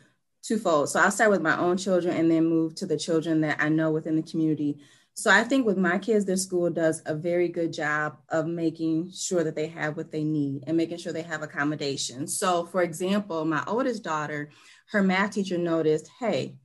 twofold. 0.44 0.88
So 0.88 1.00
I'll 1.00 1.10
start 1.10 1.32
with 1.32 1.42
my 1.42 1.58
own 1.58 1.78
children 1.78 2.16
and 2.16 2.30
then 2.30 2.44
move 2.44 2.76
to 2.76 2.86
the 2.86 2.96
children 2.96 3.40
that 3.40 3.60
I 3.60 3.70
know 3.70 3.90
within 3.90 4.14
the 4.14 4.22
community. 4.22 4.78
So 5.20 5.30
I 5.30 5.44
think 5.44 5.66
with 5.66 5.76
my 5.76 5.98
kids, 5.98 6.24
their 6.24 6.38
school 6.38 6.70
does 6.70 7.02
a 7.04 7.14
very 7.14 7.48
good 7.48 7.74
job 7.74 8.16
of 8.30 8.46
making 8.46 9.12
sure 9.12 9.44
that 9.44 9.54
they 9.54 9.66
have 9.66 9.98
what 9.98 10.10
they 10.10 10.24
need 10.24 10.64
and 10.66 10.78
making 10.78 10.96
sure 10.96 11.12
they 11.12 11.20
have 11.20 11.42
accommodations. 11.42 12.38
So, 12.38 12.64
for 12.64 12.80
example, 12.80 13.44
my 13.44 13.62
oldest 13.66 14.02
daughter, 14.02 14.48
her 14.92 15.02
math 15.02 15.32
teacher 15.32 15.58
noticed, 15.58 16.08
hey, 16.20 16.56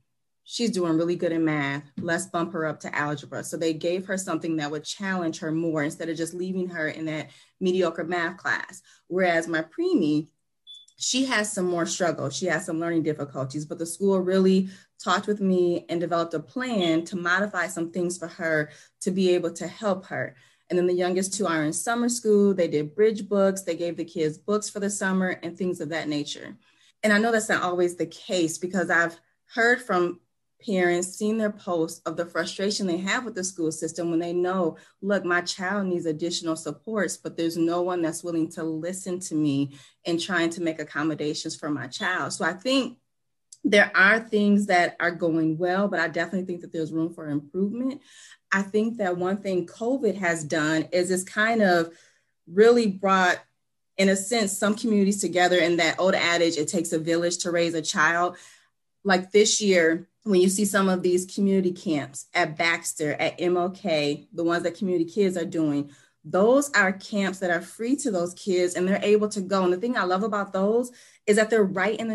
she's 0.44 0.70
doing 0.70 0.96
really 0.96 1.16
good 1.16 1.32
in 1.32 1.44
math. 1.44 1.82
Let's 2.00 2.28
bump 2.28 2.54
her 2.54 2.64
up 2.64 2.80
to 2.80 2.96
algebra. 2.96 3.44
So 3.44 3.58
they 3.58 3.74
gave 3.74 4.06
her 4.06 4.16
something 4.16 4.56
that 4.56 4.70
would 4.70 4.84
challenge 4.84 5.40
her 5.40 5.52
more 5.52 5.82
instead 5.82 6.08
of 6.08 6.16
just 6.16 6.32
leaving 6.32 6.68
her 6.68 6.88
in 6.88 7.04
that 7.04 7.28
mediocre 7.60 8.04
math 8.04 8.38
class. 8.38 8.80
Whereas 9.08 9.48
my 9.48 9.64
preemie, 9.64 10.28
she 10.96 11.26
has 11.26 11.52
some 11.52 11.66
more 11.66 11.86
struggle. 11.86 12.30
She 12.30 12.46
has 12.46 12.64
some 12.66 12.80
learning 12.80 13.02
difficulties, 13.02 13.66
but 13.66 13.78
the 13.78 13.86
school 13.86 14.18
really 14.20 14.68
talked 15.02 15.26
with 15.26 15.40
me 15.40 15.84
and 15.88 16.00
developed 16.00 16.34
a 16.34 16.40
plan 16.40 17.04
to 17.04 17.16
modify 17.16 17.66
some 17.66 17.90
things 17.90 18.16
for 18.16 18.28
her 18.28 18.70
to 19.02 19.10
be 19.10 19.34
able 19.34 19.52
to 19.52 19.66
help 19.66 20.06
her. 20.06 20.34
And 20.68 20.78
then 20.78 20.86
the 20.86 20.94
youngest 20.94 21.34
two 21.34 21.46
are 21.46 21.64
in 21.64 21.72
summer 21.72 22.08
school. 22.08 22.54
They 22.54 22.66
did 22.66 22.94
bridge 22.94 23.28
books, 23.28 23.62
they 23.62 23.76
gave 23.76 23.96
the 23.96 24.04
kids 24.04 24.38
books 24.38 24.68
for 24.68 24.80
the 24.80 24.90
summer 24.90 25.38
and 25.42 25.56
things 25.56 25.80
of 25.80 25.90
that 25.90 26.08
nature. 26.08 26.56
And 27.02 27.12
I 27.12 27.18
know 27.18 27.30
that's 27.30 27.48
not 27.48 27.62
always 27.62 27.96
the 27.96 28.06
case 28.06 28.58
because 28.58 28.90
I've 28.90 29.18
heard 29.54 29.82
from 29.82 30.20
parents 30.64 31.16
seeing 31.16 31.38
their 31.38 31.50
posts 31.50 32.00
of 32.06 32.16
the 32.16 32.24
frustration 32.24 32.86
they 32.86 32.96
have 32.96 33.24
with 33.24 33.34
the 33.34 33.44
school 33.44 33.70
system 33.70 34.10
when 34.10 34.18
they 34.18 34.32
know, 34.32 34.76
look, 35.02 35.24
my 35.24 35.40
child 35.42 35.86
needs 35.86 36.06
additional 36.06 36.56
supports, 36.56 37.16
but 37.16 37.36
there's 37.36 37.56
no 37.56 37.82
one 37.82 38.02
that's 38.02 38.24
willing 38.24 38.50
to 38.50 38.62
listen 38.62 39.20
to 39.20 39.34
me 39.34 39.76
and 40.06 40.20
trying 40.20 40.50
to 40.50 40.62
make 40.62 40.80
accommodations 40.80 41.54
for 41.54 41.68
my 41.68 41.86
child. 41.86 42.32
So 42.32 42.44
I 42.44 42.54
think 42.54 42.98
there 43.64 43.90
are 43.94 44.20
things 44.20 44.66
that 44.66 44.96
are 45.00 45.10
going 45.10 45.58
well, 45.58 45.88
but 45.88 46.00
I 46.00 46.08
definitely 46.08 46.46
think 46.46 46.60
that 46.62 46.72
there's 46.72 46.92
room 46.92 47.12
for 47.12 47.28
improvement. 47.28 48.00
I 48.52 48.62
think 48.62 48.98
that 48.98 49.16
one 49.18 49.38
thing 49.38 49.66
COVID 49.66 50.16
has 50.16 50.44
done 50.44 50.88
is 50.92 51.10
it's 51.10 51.24
kind 51.24 51.62
of 51.62 51.92
really 52.46 52.86
brought, 52.86 53.38
in 53.98 54.08
a 54.08 54.16
sense, 54.16 54.56
some 54.56 54.76
communities 54.76 55.20
together 55.20 55.58
in 55.58 55.78
that 55.78 55.98
old 55.98 56.14
adage, 56.14 56.56
it 56.56 56.68
takes 56.68 56.92
a 56.92 56.98
village 56.98 57.38
to 57.38 57.50
raise 57.50 57.74
a 57.74 57.82
child. 57.82 58.36
Like 59.04 59.32
this 59.32 59.60
year, 59.60 60.08
when 60.26 60.40
you 60.40 60.48
see 60.48 60.64
some 60.64 60.88
of 60.88 61.04
these 61.04 61.24
community 61.24 61.70
camps 61.70 62.26
at 62.34 62.58
Baxter, 62.58 63.12
at 63.12 63.40
MOK, 63.40 63.80
the 63.80 64.42
ones 64.42 64.64
that 64.64 64.76
community 64.76 65.04
kids 65.04 65.36
are 65.36 65.44
doing, 65.44 65.92
those 66.24 66.68
are 66.72 66.92
camps 66.92 67.38
that 67.38 67.52
are 67.52 67.62
free 67.62 67.94
to 67.94 68.10
those 68.10 68.34
kids 68.34 68.74
and 68.74 68.88
they're 68.88 68.98
able 69.04 69.28
to 69.28 69.40
go. 69.40 69.62
And 69.62 69.72
the 69.72 69.76
thing 69.76 69.96
I 69.96 70.02
love 70.02 70.24
about 70.24 70.52
those 70.52 70.90
is 71.26 71.36
that 71.36 71.48
they're 71.48 71.62
right 71.62 71.96
in 71.96 72.08
the 72.08 72.14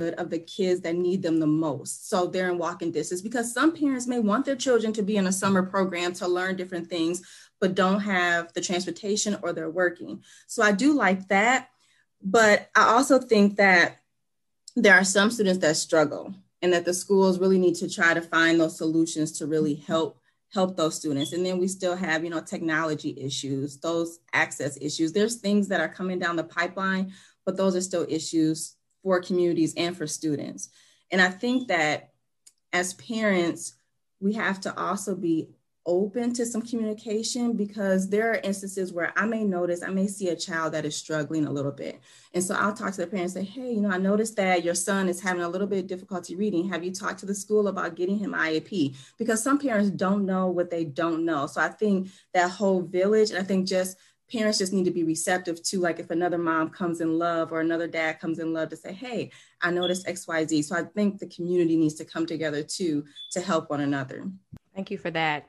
neighborhood 0.00 0.18
of 0.18 0.28
the 0.28 0.40
kids 0.40 0.80
that 0.80 0.96
need 0.96 1.22
them 1.22 1.38
the 1.38 1.46
most. 1.46 2.08
So 2.08 2.26
they're 2.26 2.50
in 2.50 2.58
walking 2.58 2.90
distance 2.90 3.22
because 3.22 3.54
some 3.54 3.76
parents 3.76 4.08
may 4.08 4.18
want 4.18 4.44
their 4.44 4.56
children 4.56 4.92
to 4.94 5.02
be 5.02 5.16
in 5.16 5.28
a 5.28 5.32
summer 5.32 5.62
program 5.62 6.12
to 6.14 6.26
learn 6.26 6.56
different 6.56 6.88
things, 6.88 7.22
but 7.60 7.76
don't 7.76 8.00
have 8.00 8.52
the 8.54 8.60
transportation 8.60 9.38
or 9.44 9.52
they're 9.52 9.70
working. 9.70 10.24
So 10.48 10.64
I 10.64 10.72
do 10.72 10.94
like 10.94 11.28
that. 11.28 11.68
But 12.20 12.70
I 12.74 12.86
also 12.86 13.20
think 13.20 13.58
that 13.58 13.98
there 14.74 14.94
are 14.94 15.04
some 15.04 15.30
students 15.30 15.60
that 15.60 15.76
struggle 15.76 16.34
and 16.62 16.72
that 16.72 16.84
the 16.84 16.94
schools 16.94 17.38
really 17.38 17.58
need 17.58 17.74
to 17.76 17.88
try 17.88 18.14
to 18.14 18.20
find 18.20 18.60
those 18.60 18.76
solutions 18.76 19.32
to 19.38 19.46
really 19.46 19.74
mm-hmm. 19.74 19.92
help 19.92 20.18
help 20.52 20.76
those 20.76 20.96
students. 20.96 21.32
And 21.32 21.46
then 21.46 21.58
we 21.58 21.68
still 21.68 21.94
have 21.94 22.24
you 22.24 22.30
know 22.30 22.40
technology 22.40 23.16
issues 23.18 23.78
those 23.78 24.18
access 24.32 24.78
issues. 24.80 25.12
There's 25.12 25.36
things 25.36 25.68
that 25.68 25.80
are 25.80 25.88
coming 25.88 26.18
down 26.18 26.36
the 26.36 26.44
pipeline 26.44 27.12
but 27.44 27.56
those 27.56 27.76
are 27.76 27.80
still 27.80 28.06
issues 28.08 28.76
for 29.02 29.20
communities 29.20 29.74
and 29.76 29.96
for 29.96 30.06
students. 30.06 30.68
And 31.10 31.20
I 31.20 31.30
think 31.30 31.68
that 31.68 32.10
as 32.72 32.94
parents, 32.94 33.74
we 34.20 34.34
have 34.34 34.60
to 34.60 34.78
also 34.78 35.16
be 35.16 35.48
open 35.86 36.32
to 36.34 36.44
some 36.44 36.62
communication 36.62 37.54
because 37.54 38.08
there 38.08 38.30
are 38.30 38.40
instances 38.44 38.92
where 38.92 39.12
I 39.16 39.24
may 39.24 39.44
notice, 39.44 39.82
I 39.82 39.88
may 39.88 40.06
see 40.06 40.28
a 40.28 40.36
child 40.36 40.74
that 40.74 40.84
is 40.84 40.94
struggling 40.94 41.46
a 41.46 41.50
little 41.50 41.72
bit. 41.72 42.00
And 42.34 42.44
so 42.44 42.54
I'll 42.54 42.74
talk 42.74 42.92
to 42.92 43.00
the 43.00 43.06
parents 43.06 43.34
and 43.34 43.46
say, 43.46 43.52
hey, 43.52 43.72
you 43.72 43.80
know, 43.80 43.90
I 43.90 43.98
noticed 43.98 44.36
that 44.36 44.64
your 44.64 44.74
son 44.74 45.08
is 45.08 45.20
having 45.20 45.42
a 45.42 45.48
little 45.48 45.66
bit 45.66 45.80
of 45.80 45.86
difficulty 45.86 46.36
reading. 46.36 46.68
Have 46.68 46.84
you 46.84 46.92
talked 46.92 47.20
to 47.20 47.26
the 47.26 47.34
school 47.34 47.68
about 47.68 47.96
getting 47.96 48.18
him 48.18 48.32
IEP? 48.32 48.96
Because 49.18 49.42
some 49.42 49.58
parents 49.58 49.90
don't 49.90 50.26
know 50.26 50.48
what 50.48 50.70
they 50.70 50.84
don't 50.84 51.24
know. 51.24 51.46
So 51.46 51.60
I 51.60 51.68
think 51.68 52.08
that 52.34 52.50
whole 52.50 52.82
village, 52.82 53.30
and 53.30 53.38
I 53.38 53.42
think 53.42 53.66
just 53.66 53.96
parents 54.30 54.58
just 54.58 54.72
need 54.72 54.84
to 54.84 54.90
be 54.90 55.02
receptive 55.02 55.62
to 55.62 55.80
like 55.80 55.98
if 55.98 56.10
another 56.10 56.38
mom 56.38 56.70
comes 56.70 57.00
in 57.00 57.18
love 57.18 57.52
or 57.52 57.60
another 57.60 57.88
dad 57.88 58.20
comes 58.20 58.38
in 58.38 58.52
love 58.52 58.68
to 58.68 58.76
say 58.76 58.92
hey 58.92 59.30
i 59.62 59.70
noticed 59.70 60.06
xyz 60.06 60.64
so 60.64 60.76
i 60.76 60.82
think 60.82 61.18
the 61.18 61.26
community 61.26 61.76
needs 61.76 61.94
to 61.94 62.04
come 62.04 62.26
together 62.26 62.62
too 62.62 63.04
to 63.30 63.40
help 63.40 63.70
one 63.70 63.80
another 63.80 64.24
thank 64.74 64.90
you 64.90 64.98
for 64.98 65.10
that 65.10 65.48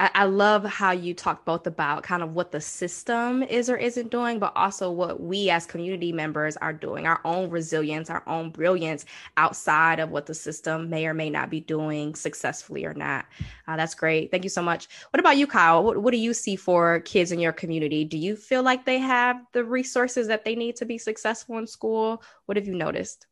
I, 0.00 0.10
I 0.14 0.24
love 0.24 0.64
how 0.64 0.92
you 0.92 1.12
talk 1.12 1.44
both 1.44 1.66
about 1.66 2.02
kind 2.02 2.22
of 2.22 2.34
what 2.34 2.52
the 2.52 2.60
system 2.60 3.42
is 3.42 3.68
or 3.68 3.76
isn't 3.76 4.10
doing, 4.10 4.38
but 4.38 4.52
also 4.56 4.90
what 4.90 5.20
we 5.20 5.50
as 5.50 5.66
community 5.66 6.10
members 6.10 6.56
are 6.56 6.72
doing, 6.72 7.06
our 7.06 7.20
own 7.26 7.50
resilience, 7.50 8.08
our 8.08 8.22
own 8.26 8.50
brilliance 8.50 9.04
outside 9.36 10.00
of 10.00 10.10
what 10.10 10.24
the 10.24 10.32
system 10.32 10.88
may 10.88 11.06
or 11.06 11.12
may 11.12 11.28
not 11.28 11.50
be 11.50 11.60
doing 11.60 12.14
successfully 12.14 12.86
or 12.86 12.94
not. 12.94 13.26
Uh, 13.68 13.76
that's 13.76 13.94
great. 13.94 14.30
Thank 14.30 14.42
you 14.42 14.50
so 14.50 14.62
much. 14.62 14.88
What 15.10 15.20
about 15.20 15.36
you, 15.36 15.46
Kyle? 15.46 15.84
What, 15.84 15.98
what 15.98 16.12
do 16.12 16.18
you 16.18 16.32
see 16.32 16.56
for 16.56 17.00
kids 17.00 17.30
in 17.30 17.38
your 17.38 17.52
community? 17.52 18.06
Do 18.06 18.16
you 18.16 18.36
feel 18.36 18.62
like 18.62 18.86
they 18.86 18.98
have 18.98 19.44
the 19.52 19.64
resources 19.64 20.26
that 20.28 20.46
they 20.46 20.54
need 20.54 20.76
to 20.76 20.86
be 20.86 20.96
successful 20.96 21.58
in 21.58 21.66
school? 21.66 22.22
What 22.46 22.56
have 22.56 22.66
you 22.66 22.74
noticed? 22.74 23.26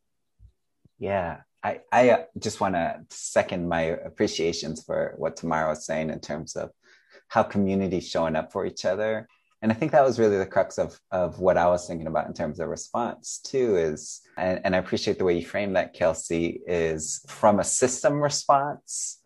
Yeah, 0.98 1.38
I, 1.62 1.80
I 1.90 2.10
uh, 2.10 2.24
just 2.38 2.60
want 2.60 2.74
to 2.74 3.00
second 3.10 3.68
my 3.68 3.82
appreciations 3.82 4.84
for 4.84 5.14
what 5.18 5.36
Tomarra 5.36 5.70
was 5.70 5.84
saying 5.84 6.10
in 6.10 6.20
terms 6.20 6.56
of 6.56 6.70
how 7.28 7.42
community 7.42 8.00
showing 8.00 8.36
up 8.36 8.52
for 8.52 8.64
each 8.64 8.84
other. 8.84 9.28
And 9.60 9.72
I 9.72 9.74
think 9.74 9.90
that 9.90 10.04
was 10.04 10.20
really 10.20 10.38
the 10.38 10.46
crux 10.46 10.78
of, 10.78 11.00
of 11.10 11.40
what 11.40 11.56
I 11.56 11.66
was 11.66 11.86
thinking 11.86 12.06
about 12.06 12.28
in 12.28 12.32
terms 12.32 12.60
of 12.60 12.68
response 12.68 13.40
too 13.44 13.76
is, 13.76 14.20
and, 14.36 14.60
and 14.64 14.74
I 14.74 14.78
appreciate 14.78 15.18
the 15.18 15.24
way 15.24 15.36
you 15.36 15.44
frame 15.44 15.72
that, 15.72 15.94
Kelsey, 15.94 16.60
is 16.66 17.24
from 17.28 17.58
a 17.58 17.64
system 17.64 18.20
response 18.22 19.18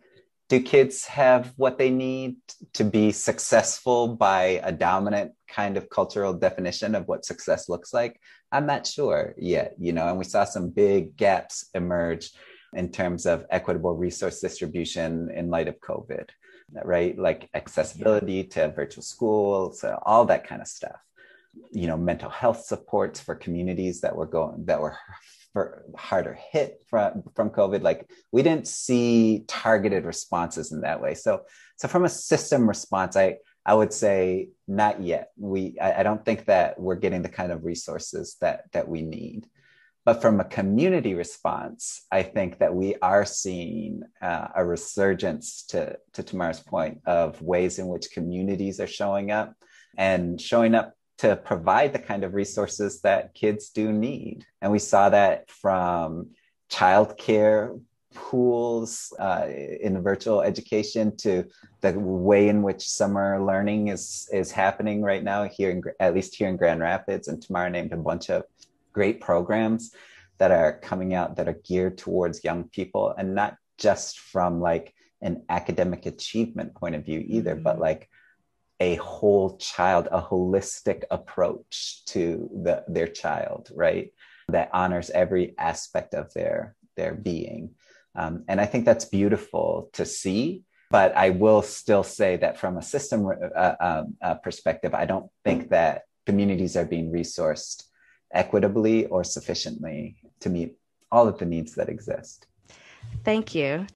do 0.53 0.61
kids 0.61 1.07
have 1.07 1.51
what 1.57 1.79
they 1.79 1.89
need 1.89 2.37
to 2.75 2.85
be 2.85 3.11
successful 3.11 4.07
by 4.07 4.61
a 4.63 4.71
dominant 4.71 5.33
kind 5.53 5.77
of 5.77 5.91
cultural 5.91 6.33
definition 6.33 6.95
of 6.95 7.07
what 7.09 7.25
success 7.25 7.69
looks 7.69 7.93
like 7.93 8.21
i'm 8.53 8.67
not 8.67 8.87
sure 8.87 9.35
yet 9.37 9.75
you 9.79 9.93
know 9.93 10.09
and 10.09 10.19
we 10.19 10.25
saw 10.25 10.45
some 10.45 10.71
big 10.71 11.17
gaps 11.17 11.69
emerge 11.75 12.31
in 12.75 12.91
terms 12.91 13.27
of 13.27 13.45
equitable 13.51 13.95
resource 13.95 14.41
distribution 14.41 15.31
in 15.35 15.51
light 15.51 15.69
of 15.69 15.79
covid 15.81 16.29
right 16.85 17.19
like 17.19 17.51
accessibility 17.55 18.45
to 18.45 18.73
virtual 18.73 19.03
schools 19.03 19.85
uh, 19.85 19.97
all 20.07 20.25
that 20.25 20.47
kind 20.47 20.63
of 20.63 20.69
stuff 20.69 21.01
you 21.71 21.87
know 21.87 21.99
mental 21.99 22.31
health 22.31 22.65
supports 22.65 23.21
for 23.21 23.35
communities 23.35 24.01
that 24.01 24.17
were 24.17 24.27
going 24.27 24.65
that 24.65 24.81
were 24.81 24.97
harder 25.97 26.39
hit 26.51 26.83
from 26.89 27.23
from 27.35 27.51
COVID. 27.51 27.83
Like 27.83 28.09
we 28.31 28.43
didn't 28.43 28.67
see 28.67 29.45
targeted 29.47 30.05
responses 30.05 30.73
in 30.73 30.81
that 30.81 31.01
way. 31.01 31.15
So 31.15 31.43
so 31.77 31.89
from 31.89 32.05
a 32.05 32.09
system 32.09 32.69
response, 32.69 33.17
I 33.17 33.37
I 33.65 33.75
would 33.75 33.93
say 33.93 34.49
not 34.67 35.03
yet. 35.03 35.31
We 35.37 35.79
I, 35.81 36.01
I 36.01 36.03
don't 36.03 36.25
think 36.25 36.47
that 36.47 36.81
we're 36.81 36.97
getting 36.97 37.23
the 37.23 37.29
kind 37.29 37.53
of 37.53 37.65
resources 37.65 38.37
that 38.41 38.71
that 38.73 38.89
we 38.89 39.03
need. 39.03 39.47
But 40.05 40.21
from 40.21 40.41
a 40.41 40.45
community 40.45 41.15
response, 41.15 42.07
I 42.11 42.25
think 42.25 42.59
that 42.59 42.75
we 42.75 42.97
are 43.01 43.25
seeing 43.25 44.03
uh, 44.21 44.49
a 44.57 44.65
resurgence 44.65 45.63
to, 45.69 45.97
to 46.15 46.23
Tomarra's 46.25 46.59
point 46.59 47.03
of 47.07 47.41
ways 47.41 47.79
in 47.79 47.87
which 47.87 48.11
communities 48.11 48.81
are 48.81 48.89
showing 48.89 49.31
up 49.31 49.55
and 49.97 50.41
showing 50.41 50.75
up 50.75 50.95
to 51.19 51.37
provide 51.37 51.93
the 51.93 52.01
kind 52.01 52.25
of 52.25 52.35
resources 52.35 53.01
that 53.03 53.35
kids 53.35 53.71
do 53.71 53.93
need. 53.93 54.45
And 54.61 54.73
we 54.73 54.81
saw 54.81 55.11
that 55.11 55.49
from 55.51 56.31
childcare 56.69 57.81
pools 58.15 59.13
uh, 59.19 59.47
in 59.49 60.03
virtual 60.03 60.43
education 60.43 61.17
to 61.19 61.45
the 61.81 61.99
way 61.99 62.49
in 62.49 62.63
which 62.63 62.89
summer 62.89 63.43
learning 63.43 63.89
is 63.89 64.29
is 64.33 64.51
happening 64.51 65.03
right 65.03 65.25
now 65.25 65.45
here 65.45 65.71
in 65.71 65.83
at 66.01 66.15
least 66.15 66.35
here 66.35 66.49
in 66.49 66.57
Grand 66.57 66.81
Rapids. 66.81 67.29
And 67.29 67.41
Tomarra 67.41 67.71
named 67.71 67.93
a 67.93 67.97
bunch 67.97 68.31
of 68.31 68.45
great 68.93 69.21
programs 69.21 69.95
that 70.39 70.51
are 70.51 70.79
coming 70.81 71.15
out 71.15 71.37
that 71.37 71.49
are 71.49 71.61
geared 71.65 71.99
towards 71.99 72.45
young 72.45 72.65
people 72.65 73.15
and 73.17 73.35
not 73.35 73.57
just 73.79 74.21
from 74.21 74.61
like 74.61 74.95
an 75.21 75.45
academic 75.49 76.07
achievement 76.07 76.75
point 76.75 76.95
of 76.95 77.05
view 77.05 77.25
either 77.27 77.55
mm-hmm. 77.55 77.63
but 77.63 77.79
like 77.79 78.09
a 78.81 78.97
whole 78.97 79.57
child 79.59 80.09
a 80.11 80.21
holistic 80.21 81.05
approach 81.11 82.05
to 82.07 82.51
the, 82.65 82.85
their 82.89 83.07
child 83.07 83.71
right? 83.75 84.13
That 84.49 84.71
honors 84.73 85.11
every 85.11 85.55
aspect 85.59 86.15
of 86.15 86.33
their 86.35 86.75
their 86.97 87.15
being 87.15 87.71
um, 88.15 88.45
and 88.49 88.61
I 88.61 88.67
think 88.67 88.85
that's 88.85 89.05
beautiful 89.05 89.91
to 89.95 90.05
see. 90.05 90.63
But 90.91 91.17
I 91.17 91.31
will 91.31 91.63
still 91.63 92.03
say 92.03 92.37
that 92.37 92.59
from 92.59 92.77
a 92.77 92.83
system 92.83 93.27
uh, 93.27 93.75
um, 93.81 94.15
uh, 94.21 94.35
perspective, 94.35 94.93
I 94.95 95.07
don't 95.07 95.31
think 95.43 95.71
that 95.71 96.03
communities 96.27 96.77
are 96.77 96.85
being 96.85 97.11
resourced 97.11 97.85
equitably 98.33 99.07
or 99.07 99.25
sufficiently 99.25 100.17
to 100.41 100.51
meet 100.51 100.77
all 101.11 101.29
of 101.29 101.39
the 101.39 101.47
needs 101.47 101.75
that 101.77 101.89
exist. 101.89 102.47
Thank 103.25 103.55
you. 103.55 103.87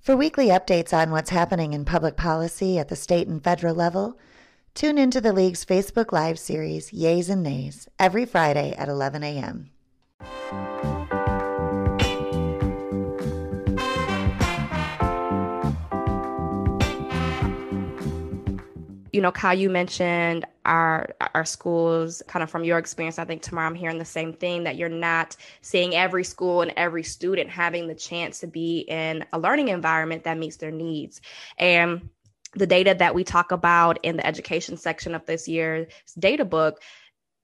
For 0.00 0.16
weekly 0.16 0.48
updates 0.48 0.92
on 0.92 1.10
what's 1.10 1.30
happening 1.30 1.72
in 1.72 1.84
public 1.84 2.16
policy 2.16 2.78
at 2.78 2.88
the 2.88 2.94
state 2.94 3.26
and 3.26 3.42
federal 3.42 3.74
level, 3.74 4.16
Tune 4.76 4.98
into 4.98 5.22
the 5.22 5.32
League's 5.32 5.64
Facebook 5.64 6.12
Live 6.12 6.38
series, 6.38 6.90
Yays 6.90 7.30
and 7.30 7.42
Nays, 7.42 7.88
every 7.98 8.26
Friday 8.26 8.74
at 8.76 8.90
11 8.90 9.22
a.m. 9.22 9.70
you 19.16 19.22
know, 19.22 19.32
Kyle, 19.32 19.58
you 19.58 19.70
mentioned 19.70 20.44
our 20.66 21.08
our 21.34 21.46
schools, 21.46 22.22
kind 22.28 22.42
of 22.42 22.50
from 22.50 22.64
your 22.64 22.76
experience. 22.76 23.18
I 23.18 23.24
think 23.24 23.42
Tomarra 23.42 23.68
I'm 23.68 23.74
hearing 23.74 23.96
the 23.96 24.04
same 24.04 24.34
thing 24.34 24.64
that 24.64 24.76
you're 24.76 24.90
not 24.90 25.36
seeing 25.62 25.94
every 25.94 26.22
school 26.22 26.60
and 26.60 26.70
every 26.76 27.02
student 27.02 27.48
having 27.48 27.88
the 27.88 27.94
chance 27.94 28.40
to 28.40 28.46
be 28.46 28.80
in 28.80 29.24
a 29.32 29.38
learning 29.38 29.68
environment 29.68 30.24
that 30.24 30.36
meets 30.36 30.56
their 30.56 30.70
needs. 30.70 31.22
And 31.56 32.10
the 32.56 32.66
data 32.66 32.94
that 32.98 33.14
we 33.14 33.22
talk 33.22 33.52
about 33.52 33.98
in 34.02 34.16
the 34.16 34.26
education 34.26 34.76
section 34.76 35.14
of 35.14 35.24
this 35.26 35.46
year's 35.46 35.86
data 36.18 36.44
book 36.44 36.80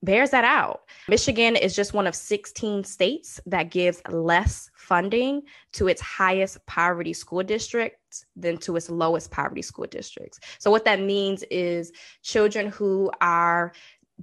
bears 0.03 0.31
that 0.31 0.45
out. 0.45 0.81
Michigan 1.09 1.55
is 1.55 1.77
just 1.77 1.95
one 1.95 2.07
of 2.07 2.15
16 2.15 2.85
states 2.85 3.41
that 3.47 3.71
gives 3.71 4.03
less 4.09 4.69
funding 4.75 5.43
to 5.75 5.87
its 5.87 6.01
highest 6.01 6.65
poverty 6.67 7.13
school 7.13 7.43
districts 7.43 8.25
than 8.35 8.57
to 8.59 8.77
its 8.77 8.91
lowest 8.91 9.31
poverty 9.31 9.63
school 9.63 9.87
districts. 9.87 10.41
So, 10.59 10.71
what 10.71 10.85
that 10.87 11.01
means 11.01 11.45
is 11.45 11.93
children 12.23 12.69
who 12.69 13.13
are 13.21 13.73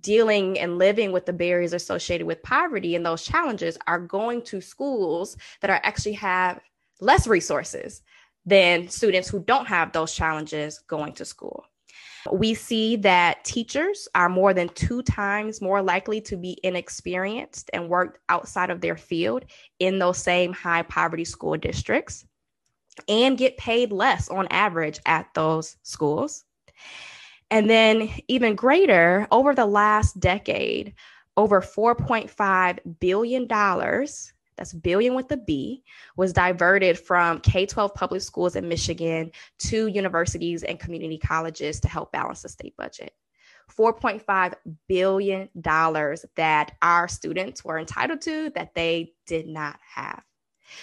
dealing 0.02 0.60
and 0.60 0.78
living 0.78 1.12
with 1.12 1.26
the 1.26 1.34
barriers 1.34 1.74
associated 1.74 2.28
with 2.28 2.44
poverty 2.44 2.96
and 2.96 3.06
those 3.06 3.24
challenges 3.24 3.78
are 3.88 4.00
going 4.00 4.42
to 4.44 4.62
schools 4.62 5.36
that 5.62 5.70
are 5.70 5.82
actually 5.84 6.14
have 6.14 6.60
less 7.02 7.28
resources 7.28 8.02
than 8.46 8.88
students 8.90 9.30
who 9.30 9.40
don't 9.40 9.68
have 9.68 9.92
those 9.92 10.14
challenges 10.14 10.80
going 10.88 11.14
to 11.14 11.26
school. 11.26 11.66
We 12.32 12.54
see 12.54 12.98
that 12.98 13.46
teachers 13.46 14.08
are 14.14 14.30
more 14.30 14.54
than 14.54 14.70
two 14.70 15.02
times 15.04 15.62
more 15.62 15.82
likely 15.82 16.20
to 16.22 16.36
be 16.36 16.60
inexperienced 16.64 17.70
and 17.74 17.90
work 17.90 18.20
outside 18.28 18.70
of 18.70 18.82
their 18.82 18.98
field 18.98 19.46
in 19.80 20.00
those 20.00 20.18
same 20.18 20.52
high 20.52 20.84
poverty 20.84 21.26
school 21.26 21.56
districts 21.56 22.26
and 23.08 23.38
get 23.38 23.58
paid 23.58 23.92
less 23.92 24.30
on 24.30 24.48
average 24.50 25.00
at 25.06 25.28
those 25.34 25.78
schools. 25.84 26.44
And 27.52 27.70
then, 27.70 28.10
even 28.28 28.56
greater, 28.56 29.28
over 29.32 29.56
the 29.56 29.66
last 29.66 30.20
decade, 30.20 30.94
over 31.36 31.62
$4.5 31.62 33.00
billion 33.00 33.48
that's 34.60 34.74
billion 34.74 35.16
with 35.16 35.32
a 35.32 35.38
B, 35.38 35.84
was 36.18 36.34
diverted 36.34 37.00
from 37.00 37.40
K 37.40 37.66
12 37.66 37.94
public 37.96 38.22
schools 38.22 38.58
in 38.58 38.68
Michigan 38.68 39.32
to 39.60 39.88
universities 39.88 40.64
and 40.64 40.80
community 40.80 41.18
colleges 41.18 41.80
to 41.80 41.88
help 41.88 42.12
balance 42.12 42.42
the 42.42 42.50
state 42.50 42.76
budget. 42.76 43.14
$4.5 43.78 44.54
billion 44.88 45.50
that 45.64 46.72
our 46.82 47.08
students 47.08 47.64
were 47.64 47.80
entitled 47.80 48.22
to 48.22 48.50
that 48.56 48.76
they 48.76 49.14
did 49.26 49.48
not 49.48 49.80
have. 49.96 50.24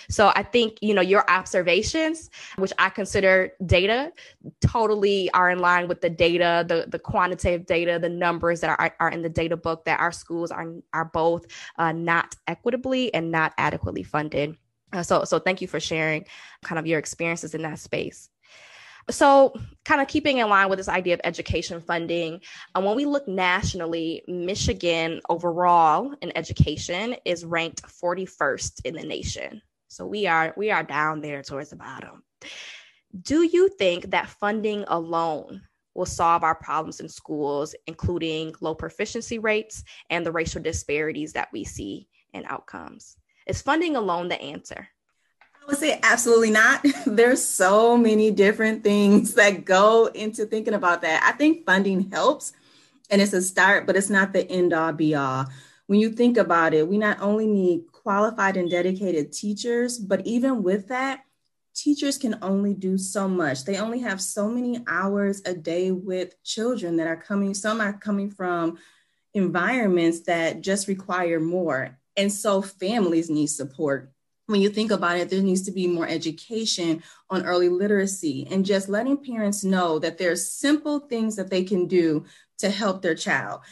So 0.08 0.32
I 0.34 0.42
think, 0.42 0.78
you 0.80 0.94
know, 0.94 1.00
your 1.00 1.28
observations, 1.30 2.30
which 2.56 2.72
I 2.78 2.90
consider 2.90 3.52
data, 3.64 4.12
totally 4.60 5.30
are 5.32 5.50
in 5.50 5.58
line 5.58 5.88
with 5.88 6.00
the 6.00 6.10
data, 6.10 6.64
the, 6.66 6.86
the 6.88 6.98
quantitative 6.98 7.66
data, 7.66 7.98
the 8.00 8.08
numbers 8.08 8.60
that 8.60 8.78
are, 8.78 8.94
are 9.00 9.10
in 9.10 9.22
the 9.22 9.28
data 9.28 9.56
book 9.56 9.84
that 9.84 10.00
our 10.00 10.12
schools 10.12 10.50
are, 10.50 10.66
are 10.92 11.06
both 11.06 11.46
uh, 11.78 11.92
not 11.92 12.34
equitably 12.46 13.12
and 13.14 13.30
not 13.30 13.52
adequately 13.58 14.02
funded. 14.02 14.56
Uh, 14.92 15.02
so, 15.02 15.24
so 15.24 15.38
thank 15.38 15.60
you 15.60 15.68
for 15.68 15.80
sharing 15.80 16.24
kind 16.62 16.78
of 16.78 16.86
your 16.86 16.98
experiences 16.98 17.54
in 17.54 17.62
that 17.62 17.78
space. 17.78 18.30
So, 19.08 19.54
kind 19.84 20.00
of 20.00 20.08
keeping 20.08 20.38
in 20.38 20.48
line 20.48 20.68
with 20.68 20.78
this 20.78 20.88
idea 20.88 21.14
of 21.14 21.20
education 21.22 21.80
funding, 21.80 22.40
uh, 22.74 22.80
when 22.80 22.96
we 22.96 23.04
look 23.04 23.28
nationally, 23.28 24.24
Michigan 24.26 25.20
overall 25.28 26.12
in 26.22 26.36
education 26.36 27.14
is 27.24 27.44
ranked 27.44 27.82
41st 27.82 28.80
in 28.84 28.94
the 28.96 29.04
nation. 29.04 29.62
So 29.96 30.04
we 30.06 30.26
are 30.26 30.52
we 30.58 30.70
are 30.70 30.82
down 30.82 31.22
there 31.22 31.42
towards 31.42 31.70
the 31.70 31.76
bottom. 31.76 32.22
Do 33.18 33.42
you 33.44 33.70
think 33.70 34.10
that 34.10 34.28
funding 34.28 34.84
alone 34.88 35.62
will 35.94 36.04
solve 36.04 36.44
our 36.44 36.54
problems 36.54 37.00
in 37.00 37.08
schools, 37.08 37.74
including 37.86 38.54
low 38.60 38.74
proficiency 38.74 39.38
rates 39.38 39.84
and 40.10 40.26
the 40.26 40.32
racial 40.32 40.62
disparities 40.62 41.32
that 41.32 41.48
we 41.50 41.64
see 41.64 42.08
in 42.34 42.44
outcomes? 42.44 43.16
Is 43.46 43.62
funding 43.62 43.96
alone 43.96 44.28
the 44.28 44.38
answer? 44.38 44.86
I 45.62 45.66
would 45.66 45.78
say 45.78 45.98
absolutely 46.02 46.50
not. 46.50 46.84
There's 47.06 47.42
so 47.42 47.96
many 47.96 48.30
different 48.30 48.84
things 48.84 49.32
that 49.32 49.64
go 49.64 50.10
into 50.14 50.44
thinking 50.44 50.74
about 50.74 51.00
that. 51.00 51.22
I 51.22 51.32
think 51.32 51.64
funding 51.64 52.10
helps 52.10 52.52
and 53.08 53.22
it's 53.22 53.32
a 53.32 53.40
start, 53.40 53.86
but 53.86 53.96
it's 53.96 54.10
not 54.10 54.34
the 54.34 54.46
end 54.50 54.74
all 54.74 54.92
be 54.92 55.14
all. 55.14 55.46
When 55.86 56.00
you 56.00 56.10
think 56.10 56.36
about 56.36 56.74
it, 56.74 56.86
we 56.86 56.98
not 56.98 57.22
only 57.22 57.46
need 57.46 57.84
qualified 58.06 58.56
and 58.56 58.70
dedicated 58.70 59.32
teachers, 59.32 59.98
but 59.98 60.24
even 60.24 60.62
with 60.62 60.86
that, 60.86 61.24
teachers 61.74 62.16
can 62.16 62.38
only 62.40 62.72
do 62.72 62.96
so 62.96 63.26
much. 63.26 63.64
They 63.64 63.78
only 63.78 63.98
have 63.98 64.22
so 64.22 64.48
many 64.48 64.78
hours 64.86 65.42
a 65.44 65.52
day 65.52 65.90
with 65.90 66.40
children 66.44 66.98
that 66.98 67.08
are 67.08 67.16
coming, 67.16 67.52
some 67.52 67.80
are 67.80 67.94
coming 67.94 68.30
from 68.30 68.78
environments 69.34 70.20
that 70.20 70.60
just 70.60 70.86
require 70.86 71.40
more. 71.40 71.98
And 72.16 72.32
so 72.32 72.62
families 72.62 73.28
need 73.28 73.48
support. 73.48 74.12
When 74.46 74.60
you 74.60 74.68
think 74.68 74.92
about 74.92 75.16
it, 75.16 75.28
there 75.28 75.42
needs 75.42 75.62
to 75.62 75.72
be 75.72 75.88
more 75.88 76.06
education 76.06 77.02
on 77.28 77.44
early 77.44 77.68
literacy 77.68 78.46
and 78.52 78.64
just 78.64 78.88
letting 78.88 79.16
parents 79.16 79.64
know 79.64 79.98
that 79.98 80.16
there's 80.16 80.48
simple 80.48 81.00
things 81.00 81.34
that 81.34 81.50
they 81.50 81.64
can 81.64 81.88
do 81.88 82.24
to 82.58 82.70
help 82.70 83.02
their 83.02 83.16
child. 83.16 83.62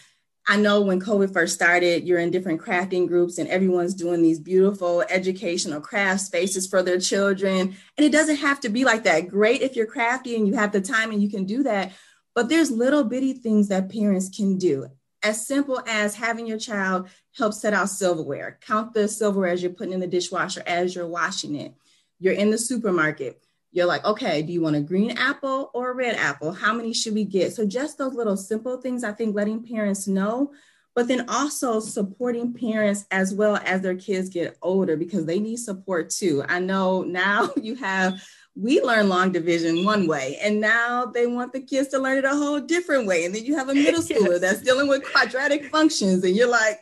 I 0.46 0.57
know 0.57 0.83
when 0.83 1.00
COVID 1.00 1.33
first 1.33 1.54
started, 1.54 2.07
you're 2.07 2.18
in 2.18 2.30
different 2.30 2.61
crafting 2.61 3.09
groups 3.09 3.38
and 3.38 3.48
everyone's 3.48 3.94
doing 3.94 4.20
these 4.20 4.38
beautiful 4.38 5.02
educational 5.09 5.80
craft 5.80 6.20
spaces 6.20 6.66
for 6.66 6.83
their 6.83 7.00
children. 7.00 7.74
And 7.96 8.07
it 8.07 8.12
doesn't 8.12 8.37
have 8.37 8.61
to 8.61 8.68
be 8.68 8.85
like 8.85 9.04
that. 9.04 9.28
Great 9.28 9.62
if 9.62 9.74
you're 9.74 9.87
crafty 9.87 10.37
and 10.37 10.46
you 10.46 10.54
have 10.54 10.72
the 10.72 10.83
time 10.83 11.12
and 11.12 11.22
you 11.22 11.30
can 11.30 11.44
do 11.44 11.62
that. 11.62 11.92
But 12.35 12.50
there's 12.50 12.70
little 12.70 13.04
bitty 13.04 13.33
things 13.35 13.68
that 13.68 13.90
parents 13.90 14.28
can 14.28 14.59
do, 14.59 14.88
as 15.22 15.46
simple 15.46 15.83
as 15.87 16.16
having 16.16 16.46
your 16.46 16.59
child 16.59 17.09
help 17.37 17.54
set 17.54 17.72
out 17.72 17.88
silverware, 17.88 18.59
count 18.61 18.92
the 18.92 19.09
silverware 19.09 19.50
as 19.50 19.62
you're 19.62 19.72
putting 19.72 19.94
in 19.94 20.00
the 20.00 20.07
dishwasher 20.07 20.62
as 20.66 20.94
you're 20.94 21.07
washing 21.07 21.54
it. 21.54 21.74
You're 22.18 22.35
in 22.35 22.50
the 22.50 22.59
supermarket 22.59 23.40
you're 23.74 23.87
like, 23.87 24.04
okay, 24.04 24.40
do 24.40 24.52
you 24.52 24.60
want 24.60 24.76
a 24.76 24.80
green 24.80 25.10
apple 25.18 25.72
or 25.74 25.90
a 25.90 25.94
red 25.94 26.14
apple? 26.14 26.52
How 26.52 26.72
many 26.72 26.94
should 26.94 27.12
we 27.12 27.24
get? 27.24 27.52
So 27.52 27.66
just 27.66 27.98
those 27.98 28.14
little 28.14 28.37
simple 28.37 28.80
things, 28.80 29.02
I 29.02 29.10
think 29.10 29.34
letting 29.34 29.66
parents 29.66 30.06
know, 30.06 30.52
but 30.94 31.08
then 31.08 31.28
also 31.28 31.80
supporting 31.80 32.54
parents 32.54 33.04
as 33.10 33.34
well 33.34 33.60
as 33.64 33.80
their 33.80 33.96
kids 33.96 34.28
get 34.28 34.56
older 34.62 34.96
because 34.96 35.26
they 35.26 35.40
need 35.40 35.56
support 35.56 36.10
too. 36.10 36.44
I 36.48 36.60
know 36.60 37.02
now 37.06 37.50
you 37.60 37.74
have 37.74 38.22
we 38.56 38.80
learn 38.80 39.08
long 39.08 39.32
division 39.32 39.84
one 39.84 40.06
way 40.06 40.38
and 40.40 40.60
now 40.60 41.06
they 41.06 41.26
want 41.26 41.52
the 41.52 41.58
kids 41.58 41.88
to 41.88 41.98
learn 41.98 42.18
it 42.18 42.24
a 42.24 42.28
whole 42.28 42.60
different 42.60 43.04
way 43.04 43.24
and 43.24 43.34
then 43.34 43.44
you 43.44 43.56
have 43.56 43.68
a 43.68 43.74
middle 43.74 44.00
schooler 44.00 44.30
yes. 44.30 44.40
that's 44.40 44.62
dealing 44.62 44.87
with 44.87 45.02
quadratic 45.10 45.64
functions 45.72 46.22
and 46.22 46.37
you're 46.37 46.48
like 46.48 46.78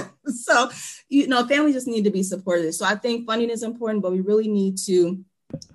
ah! 0.00 0.10
so 0.26 0.68
you 1.08 1.28
know 1.28 1.46
families 1.46 1.76
just 1.76 1.86
need 1.86 2.02
to 2.02 2.10
be 2.10 2.24
supported 2.24 2.72
so 2.72 2.84
i 2.84 2.96
think 2.96 3.24
funding 3.24 3.50
is 3.50 3.62
important 3.62 4.02
but 4.02 4.10
we 4.10 4.20
really 4.20 4.48
need 4.48 4.76
to 4.76 5.24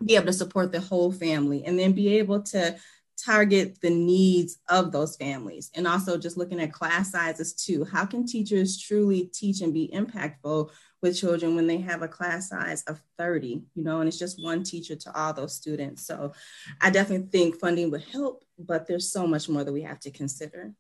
be 0.04 0.16
able 0.16 0.28
to 0.28 0.34
support 0.34 0.72
the 0.72 0.80
whole 0.80 1.12
family 1.12 1.64
and 1.66 1.78
then 1.78 1.94
be 1.94 2.18
able 2.18 2.42
to 2.42 2.78
target 3.24 3.80
the 3.82 3.90
needs 3.90 4.60
of 4.70 4.92
those 4.92 5.16
families. 5.16 5.72
And 5.74 5.88
also 5.88 6.18
just 6.18 6.38
looking 6.38 6.60
at 6.60 6.72
class 6.72 7.12
sizes 7.12 7.54
too. 7.54 7.84
How 7.84 8.06
can 8.06 8.26
teachers 8.26 8.80
truly 8.80 9.30
teach 9.34 9.62
and 9.62 9.74
be 9.74 9.90
impactful 9.94 10.70
with 11.02 11.18
children 11.18 11.56
when 11.56 11.68
they 11.68 11.78
have 11.78 12.02
a 12.02 12.08
class 12.08 12.50
size 12.50 12.84
of 12.84 13.00
30 13.18 13.62
you 13.76 13.84
know 13.84 14.00
and 14.00 14.08
it's 14.08 14.18
just 14.18 14.44
one 14.44 14.64
teacher 14.64 14.96
to 14.96 15.20
all 15.20 15.34
those 15.34 15.56
students? 15.56 16.06
So 16.06 16.34
i 16.82 16.90
definitely 16.90 17.28
think 17.28 17.60
funding 17.60 17.92
would 17.92 18.04
help 18.04 18.44
but 18.58 18.88
there's 18.88 19.12
so 19.12 19.28
much 19.28 19.48
more 19.48 19.64
that 19.64 19.72
we 19.72 19.84
have 19.84 20.00
to 20.00 20.12
consider 20.12 20.74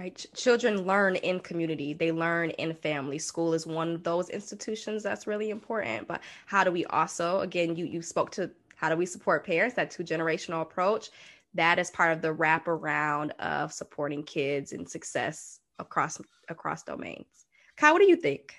Right. 0.00 0.16
Ch- 0.16 0.32
children 0.32 0.86
learn 0.86 1.16
in 1.16 1.40
community, 1.40 1.92
they 1.92 2.10
learn 2.10 2.52
in 2.52 2.72
family. 2.72 3.18
School 3.18 3.52
is 3.52 3.66
one 3.66 3.96
of 3.96 4.02
those 4.02 4.30
institutions 4.30 5.02
that's 5.02 5.26
really 5.26 5.50
important. 5.50 6.08
But 6.08 6.22
how 6.46 6.64
do 6.64 6.70
we 6.70 6.86
also, 6.86 7.40
again, 7.40 7.76
you, 7.76 7.84
you 7.84 8.00
spoke 8.00 8.30
to 8.30 8.50
how 8.76 8.88
do 8.88 8.96
we 8.96 9.04
support 9.04 9.44
parents, 9.44 9.76
that 9.76 9.90
two 9.90 10.02
generational 10.02 10.62
approach? 10.62 11.10
That 11.52 11.78
is 11.78 11.90
part 11.90 12.12
of 12.12 12.22
the 12.22 12.32
wraparound 12.32 13.32
of 13.40 13.74
supporting 13.74 14.22
kids 14.22 14.72
and 14.72 14.88
success 14.88 15.60
across 15.78 16.18
across 16.48 16.82
domains. 16.82 17.44
Kyle, 17.76 17.92
what 17.92 18.00
do 18.00 18.08
you 18.08 18.16
think? 18.16 18.54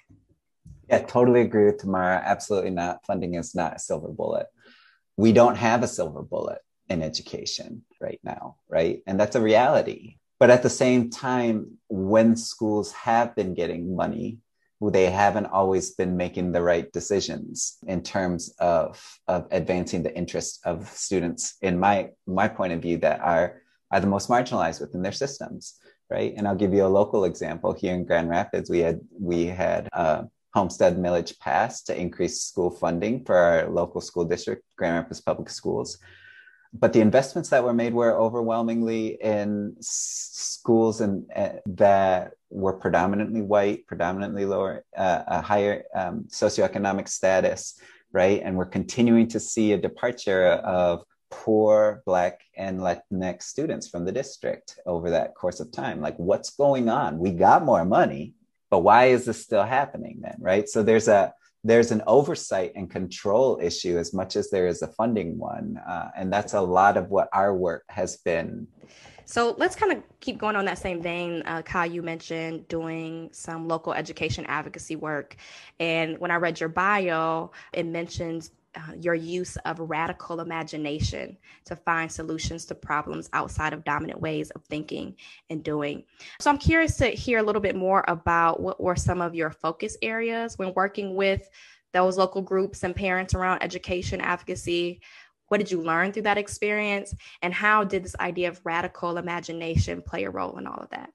Yeah, 0.90 1.00
totally 1.00 1.42
agree 1.42 1.66
with 1.66 1.82
Tomarra. 1.82 2.24
Absolutely 2.24 2.70
not. 2.70 3.04
Funding 3.08 3.34
is 3.34 3.56
not 3.56 3.78
a 3.78 3.80
silver 3.80 4.10
bullet. 4.10 4.46
We 5.18 5.34
don't 5.34 5.56
have 5.56 5.82
a 5.82 5.88
silver 5.88 6.22
bullet 6.22 6.60
in 6.88 7.02
education 7.02 7.84
right 8.00 8.20
now, 8.24 8.58
right? 8.70 9.02
And 9.08 9.20
that's 9.20 9.36
a 9.36 9.42
reality 9.42 10.18
but 10.42 10.50
at 10.50 10.64
the 10.64 10.72
same 10.72 11.12
time, 11.12 11.78
when 11.88 12.36
schools 12.36 12.92
have 12.94 13.36
been 13.36 13.54
getting 13.54 13.96
money, 13.96 14.40
they 14.82 15.08
haven't 15.12 15.46
always 15.46 15.92
been 15.92 16.18
making 16.18 16.52
the 16.52 16.64
right 16.64 16.92
decisions 16.92 17.78
in 17.86 18.02
terms 18.02 18.52
of, 18.58 19.20
of 19.28 19.46
advancing 19.52 20.02
the 20.02 20.18
interests 20.18 20.60
of 20.66 20.90
students, 20.90 21.58
in 21.62 21.80
my, 21.80 22.10
my 22.26 22.48
point 22.48 22.74
of 22.74 22.82
view, 22.82 22.98
that 22.98 23.20
are, 23.20 23.62
are 23.92 24.00
the 24.00 24.08
most 24.08 24.30
marginalized 24.30 24.82
within 24.82 25.04
their 25.04 25.12
systems, 25.12 25.78
right? 26.10 26.34
And 26.36 26.48
I'll 26.48 26.56
give 26.56 26.74
you 26.74 26.88
a 26.88 26.98
local 27.00 27.26
example. 27.26 27.74
Here 27.74 27.94
in 27.94 28.04
Grand 28.04 28.28
Rapids, 28.28 28.68
we 28.68 28.80
had, 28.80 29.00
we 29.20 29.46
had 29.46 29.90
a 29.94 30.26
homestead 30.56 30.98
millage 30.98 31.38
passed 31.38 31.86
to 31.86 31.96
increase 31.96 32.42
school 32.42 32.72
funding 32.72 33.26
for 33.26 33.36
our 33.36 33.70
local 33.70 34.02
school 34.02 34.26
district, 34.26 34.64
Grand 34.76 34.96
Rapids 34.96 35.22
Public 35.22 35.52
Schools 35.52 36.00
but 36.74 36.94
the 36.94 37.02
investments 37.02 37.50
that 37.50 37.64
were 37.64 37.74
made 37.74 37.94
were 37.94 38.18
overwhelmingly 38.18 39.18
in 39.22 39.76
schools 39.82 41.02
and 41.02 41.26
uh, 41.36 41.50
that 41.66 42.32
were 42.50 42.74
predominantly 42.74 43.42
white, 43.42 43.86
predominantly 43.88 44.46
lower, 44.46 44.86
uh, 44.96 45.24
a 45.28 45.42
higher 45.42 45.84
um, 45.94 46.26
socioeconomic 46.30 47.10
status, 47.10 47.80
right? 48.14 48.42
And 48.44 48.56
we're 48.56 48.66
continuing 48.66 49.28
to 49.30 49.40
see 49.40 49.74
a 49.74 49.78
departure 49.78 50.48
of 50.48 51.04
poor 51.30 52.04
Black 52.06 52.42
and 52.56 52.80
Latinx 52.80 53.44
students 53.44 53.90
from 53.90 54.06
the 54.06 54.12
district 54.12 54.80
over 54.86 55.10
that 55.10 55.36
course 55.36 55.60
of 55.60 55.72
time. 55.72 56.00
Like, 56.00 56.18
what's 56.18 56.52
going 56.52 56.90
on? 56.90 57.20
We 57.20 57.32
got 57.32 57.66
more 57.66 57.86
money, 57.86 58.34
but 58.70 58.80
why 58.80 59.06
is 59.06 59.26
this 59.26 59.42
still 59.42 59.64
happening 59.64 60.20
then, 60.22 60.38
right? 60.40 60.70
So 60.70 60.84
there's 60.84 61.08
a 61.08 61.34
there's 61.64 61.92
an 61.92 62.02
oversight 62.08 62.72
and 62.76 62.90
control 62.90 63.60
issue 63.62 63.98
as 63.98 64.14
much 64.14 64.36
as 64.36 64.50
there 64.50 64.68
is 64.68 64.82
a 64.82 64.88
funding 64.88 65.38
one. 65.38 65.80
Uh, 65.88 66.10
and 66.18 66.32
that's 66.34 66.54
a 66.54 66.62
lot 66.62 66.98
of 66.98 67.10
what 67.10 67.30
our 67.34 67.56
work 67.56 67.84
has 67.90 68.18
been. 68.18 68.68
So 69.26 69.56
let's 69.58 69.76
kind 69.76 69.94
of 69.94 70.04
keep 70.20 70.38
going 70.38 70.56
on 70.56 70.66
that 70.66 70.78
same 70.78 71.02
vein. 71.02 71.44
Uh, 71.46 71.62
Kyle, 71.62 71.90
you 71.90 72.02
mentioned 72.02 72.68
doing 72.68 73.30
some 73.32 73.68
local 73.68 73.94
education 73.94 74.46
advocacy 74.48 74.96
work. 74.96 75.38
And 75.80 76.18
when 76.20 76.32
I 76.32 76.36
read 76.36 76.60
your 76.60 76.70
bio, 76.70 77.52
it 77.72 77.86
mentions 77.86 78.52
uh, 78.76 78.94
your 79.00 79.16
use 79.16 79.58
of 79.66 79.80
radical 79.80 80.40
imagination 80.40 81.38
to 81.66 81.76
find 81.76 82.12
solutions 82.12 82.66
to 82.66 82.76
problems 82.76 83.30
outside 83.34 83.74
of 83.74 83.84
dominant 83.84 84.22
ways 84.22 84.50
of 84.52 84.64
thinking 84.66 85.16
and 85.50 85.64
doing. 85.64 86.04
So 86.40 86.50
I'm 86.50 86.58
curious 86.58 86.96
to 86.98 87.08
hear 87.08 87.40
a 87.40 87.44
little 87.44 87.62
bit 87.62 87.76
more 87.76 88.06
about 88.08 88.62
what 88.62 88.82
were 88.82 88.96
some 88.96 89.22
of 89.22 89.36
your 89.36 89.52
focus 89.52 89.98
areas 90.02 90.58
when 90.58 90.74
working 90.74 91.16
with 91.16 91.50
those 91.92 92.18
local 92.18 92.42
groups 92.42 92.84
and 92.84 92.96
parents 92.96 93.34
around 93.34 93.62
education 93.62 94.22
advocacy. 94.22 95.02
What 95.50 95.58
did 95.58 95.70
you 95.70 95.82
learn 95.82 96.14
through 96.14 96.24
that 96.24 96.38
experience? 96.38 97.14
And 97.42 97.54
how 97.54 97.84
did 97.84 98.06
this 98.06 98.16
idea 98.22 98.48
of 98.48 98.62
radical 98.64 99.18
imagination 99.18 100.02
play 100.02 100.24
a 100.24 100.30
role 100.30 100.58
in 100.58 100.66
all 100.66 100.80
of 100.80 100.90
that? 100.92 101.10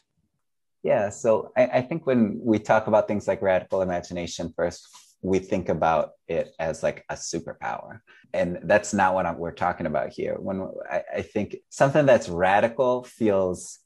Yeah, 0.82 1.08
so 1.08 1.52
I, 1.56 1.66
I 1.66 1.82
think 1.82 2.06
when 2.06 2.38
we 2.42 2.58
talk 2.58 2.86
about 2.86 3.08
things 3.08 3.26
like 3.26 3.40
radical 3.40 3.80
imagination, 3.80 4.52
first 4.54 4.86
we 5.26 5.40
think 5.40 5.68
about 5.68 6.12
it 6.28 6.54
as 6.60 6.82
like 6.82 7.04
a 7.10 7.14
superpower. 7.14 8.00
And 8.32 8.60
that's 8.62 8.94
not 8.94 9.14
what 9.14 9.26
I'm, 9.26 9.38
we're 9.38 9.50
talking 9.52 9.86
about 9.86 10.10
here. 10.12 10.36
When 10.38 10.70
I, 10.90 11.02
I 11.16 11.22
think 11.22 11.56
something 11.68 12.06
that's 12.06 12.28
radical 12.28 13.02
feels 13.02 13.80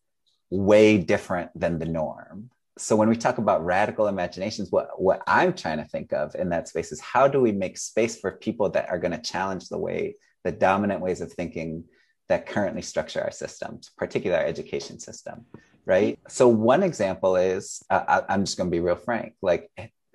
way 0.50 0.98
different 0.98 1.50
than 1.54 1.78
the 1.78 1.86
norm. 1.86 2.50
So 2.76 2.94
when 2.94 3.08
we 3.08 3.16
talk 3.16 3.38
about 3.38 3.64
radical 3.64 4.06
imaginations, 4.06 4.70
what, 4.70 5.00
what 5.00 5.22
I'm 5.26 5.54
trying 5.54 5.78
to 5.78 5.84
think 5.84 6.12
of 6.12 6.34
in 6.34 6.50
that 6.50 6.68
space 6.68 6.92
is 6.92 7.00
how 7.00 7.26
do 7.26 7.40
we 7.40 7.52
make 7.52 7.78
space 7.78 8.20
for 8.20 8.32
people 8.32 8.68
that 8.70 8.90
are 8.90 8.98
going 8.98 9.12
to 9.12 9.30
challenge 9.32 9.68
the 9.68 9.78
way, 9.78 10.16
the 10.44 10.52
dominant 10.52 11.00
ways 11.00 11.20
of 11.22 11.32
thinking 11.32 11.84
that 12.28 12.46
currently 12.46 12.82
structure 12.82 13.22
our 13.22 13.30
systems, 13.30 13.90
particularly 13.96 14.42
our 14.42 14.48
education 14.48 14.98
system, 14.98 15.46
right? 15.86 16.18
So 16.28 16.48
one 16.48 16.82
example 16.82 17.36
is, 17.36 17.82
uh, 17.90 18.04
I, 18.06 18.32
I'm 18.32 18.44
just 18.44 18.56
going 18.56 18.70
to 18.70 18.74
be 18.74 18.80
real 18.80 18.96
frank, 18.96 19.34
like 19.42 19.70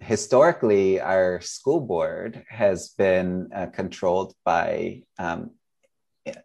historically, 0.05 1.01
our 1.01 1.41
school 1.41 1.81
board 1.81 2.45
has 2.47 2.89
been 2.89 3.49
uh, 3.53 3.65
controlled 3.67 4.33
by 4.45 5.01
um, 5.17 5.51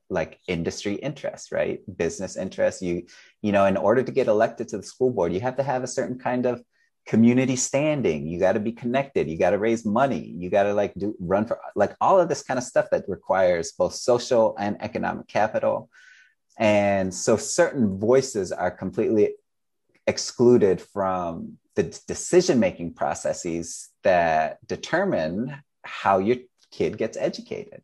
like 0.09 0.41
industry 0.49 0.95
interests, 0.95 1.53
right? 1.53 1.81
Business 1.97 2.37
interests. 2.37 2.81
You, 2.81 3.07
you 3.43 3.53
know, 3.53 3.67
in 3.67 3.77
order 3.77 4.03
to 4.03 4.13
get 4.13 4.29
elected 4.29 4.69
to 4.69 4.79
the 4.79 4.83
school 4.83 5.11
board, 5.11 5.33
you 5.33 5.41
have 5.41 5.57
to 5.57 5.63
have 5.63 5.83
a 5.83 5.87
certain 5.87 6.19
kind 6.19 6.47
of 6.47 6.63
community 7.07 7.57
standing. 7.57 8.27
You 8.27 8.41
got 8.41 8.53
to 8.53 8.61
be 8.61 8.73
connected. 8.73 9.29
You 9.29 9.37
got 9.37 9.51
to 9.51 9.59
raise 9.59 9.85
money. 9.85 10.35
You 10.39 10.49
got 10.49 10.65
to 10.65 10.73
like 10.75 10.95
do 10.95 11.15
run 11.21 11.45
for 11.45 11.61
like 11.77 11.95
all 12.01 12.19
of 12.19 12.29
this 12.29 12.43
kind 12.43 12.57
of 12.59 12.65
stuff 12.65 12.89
that 12.91 13.05
requires 13.09 13.73
both 13.73 13.95
social 13.95 14.57
and 14.59 14.77
economic 14.81 15.27
capital. 15.29 15.91
And 16.59 17.13
so 17.13 17.37
certain 17.37 17.99
voices 17.99 18.53
are 18.53 18.71
completely 18.71 19.35
excluded 20.07 20.81
from 20.81 21.59
the 21.83 22.01
decision 22.07 22.61
making 22.61 22.95
processes 22.95 23.89
that 24.03 24.59
determine 24.67 25.57
how 25.83 26.19
your 26.19 26.37
kid 26.71 26.99
gets 26.99 27.17
educated. 27.17 27.83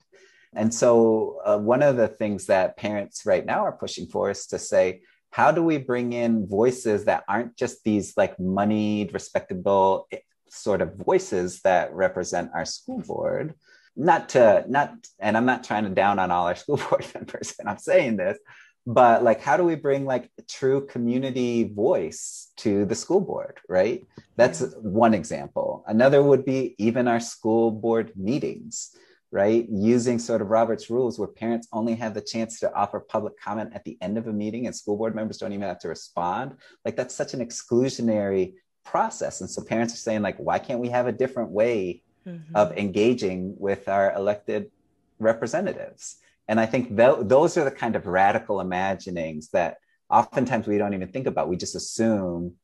And 0.54 0.72
so, 0.72 1.40
uh, 1.44 1.58
one 1.58 1.82
of 1.82 1.96
the 1.96 2.08
things 2.08 2.46
that 2.46 2.76
parents 2.76 3.26
right 3.26 3.44
now 3.44 3.60
are 3.64 3.72
pushing 3.72 4.06
for 4.06 4.30
is 4.30 4.46
to 4.48 4.58
say, 4.58 5.02
how 5.30 5.50
do 5.50 5.62
we 5.62 5.78
bring 5.78 6.12
in 6.12 6.46
voices 6.46 7.04
that 7.06 7.24
aren't 7.28 7.56
just 7.56 7.84
these 7.84 8.16
like 8.16 8.38
moneyed, 8.38 9.12
respectable 9.12 10.06
eh, 10.12 10.18
sort 10.48 10.80
of 10.80 10.94
voices 10.94 11.60
that 11.62 11.92
represent 11.92 12.50
our 12.54 12.64
school 12.64 13.00
board? 13.00 13.54
Not 13.96 14.30
to, 14.30 14.64
not, 14.68 14.94
and 15.18 15.36
I'm 15.36 15.46
not 15.46 15.64
trying 15.64 15.84
to 15.84 15.90
down 15.90 16.18
on 16.18 16.30
all 16.30 16.46
our 16.46 16.56
school 16.62 16.76
board 16.76 17.06
members, 17.14 17.54
and 17.58 17.68
I'm 17.68 17.78
saying 17.78 18.16
this, 18.16 18.38
but 18.86 19.24
like 19.24 19.40
how 19.40 19.56
do 19.56 19.64
we 19.64 19.74
bring 19.74 20.06
like 20.06 20.30
true 20.48 20.86
community 20.86 21.64
voice 21.64 22.52
to 22.56 22.84
the 22.84 22.94
school 22.94 23.20
board 23.20 23.58
right? 23.68 24.06
That's 24.36 24.60
one 24.80 25.14
example. 25.14 25.84
Another 25.86 26.22
would 26.22 26.44
be 26.44 26.74
even 26.78 27.08
our 27.08 27.20
school 27.20 27.70
board 27.70 28.12
meetings 28.16 28.96
right? 29.32 29.66
Using 29.68 30.20
sort 30.20 30.40
of 30.40 30.48
robert's 30.48 30.88
rules 30.88 31.18
where 31.18 31.28
parents 31.28 31.66
only 31.72 31.96
have 31.96 32.14
the 32.14 32.20
chance 32.20 32.60
to 32.60 32.72
offer 32.72 33.00
public 33.00 33.38
comment 33.40 33.72
at 33.74 33.84
the 33.84 33.98
end 34.00 34.16
of 34.18 34.28
a 34.28 34.32
meeting 34.32 34.66
and 34.66 34.74
school 34.74 34.96
board 34.96 35.16
members 35.16 35.38
don't 35.38 35.52
even 35.52 35.66
have 35.66 35.80
to 35.80 35.88
respond. 35.88 36.54
Like 36.84 36.94
that's 36.96 37.14
such 37.14 37.34
an 37.34 37.44
exclusionary 37.44 38.54
process. 38.84 39.40
And 39.40 39.50
so 39.50 39.62
parents 39.64 39.92
are 39.94 39.98
saying 39.98 40.22
like 40.22 40.36
why 40.36 40.60
can't 40.60 40.80
we 40.80 40.90
have 40.90 41.08
a 41.08 41.12
different 41.12 41.50
way 41.50 42.02
mm-hmm. 42.26 42.54
of 42.54 42.78
engaging 42.78 43.56
with 43.58 43.88
our 43.88 44.14
elected 44.14 44.70
representatives 45.18 46.18
and 46.48 46.60
I 46.60 46.66
think 46.66 46.96
th- 46.96 47.18
those 47.22 47.56
are 47.56 47.64
the 47.64 47.70
kind 47.70 47.96
of 47.96 48.06
radical 48.06 48.60
imaginings 48.60 49.48
that 49.50 49.78
oftentimes 50.10 50.66
we 50.66 50.78
don't 50.78 50.94
even 50.94 51.08
think 51.08 51.26
about. 51.26 51.48
We 51.48 51.56
just 51.56 51.74
assume, 51.74 52.54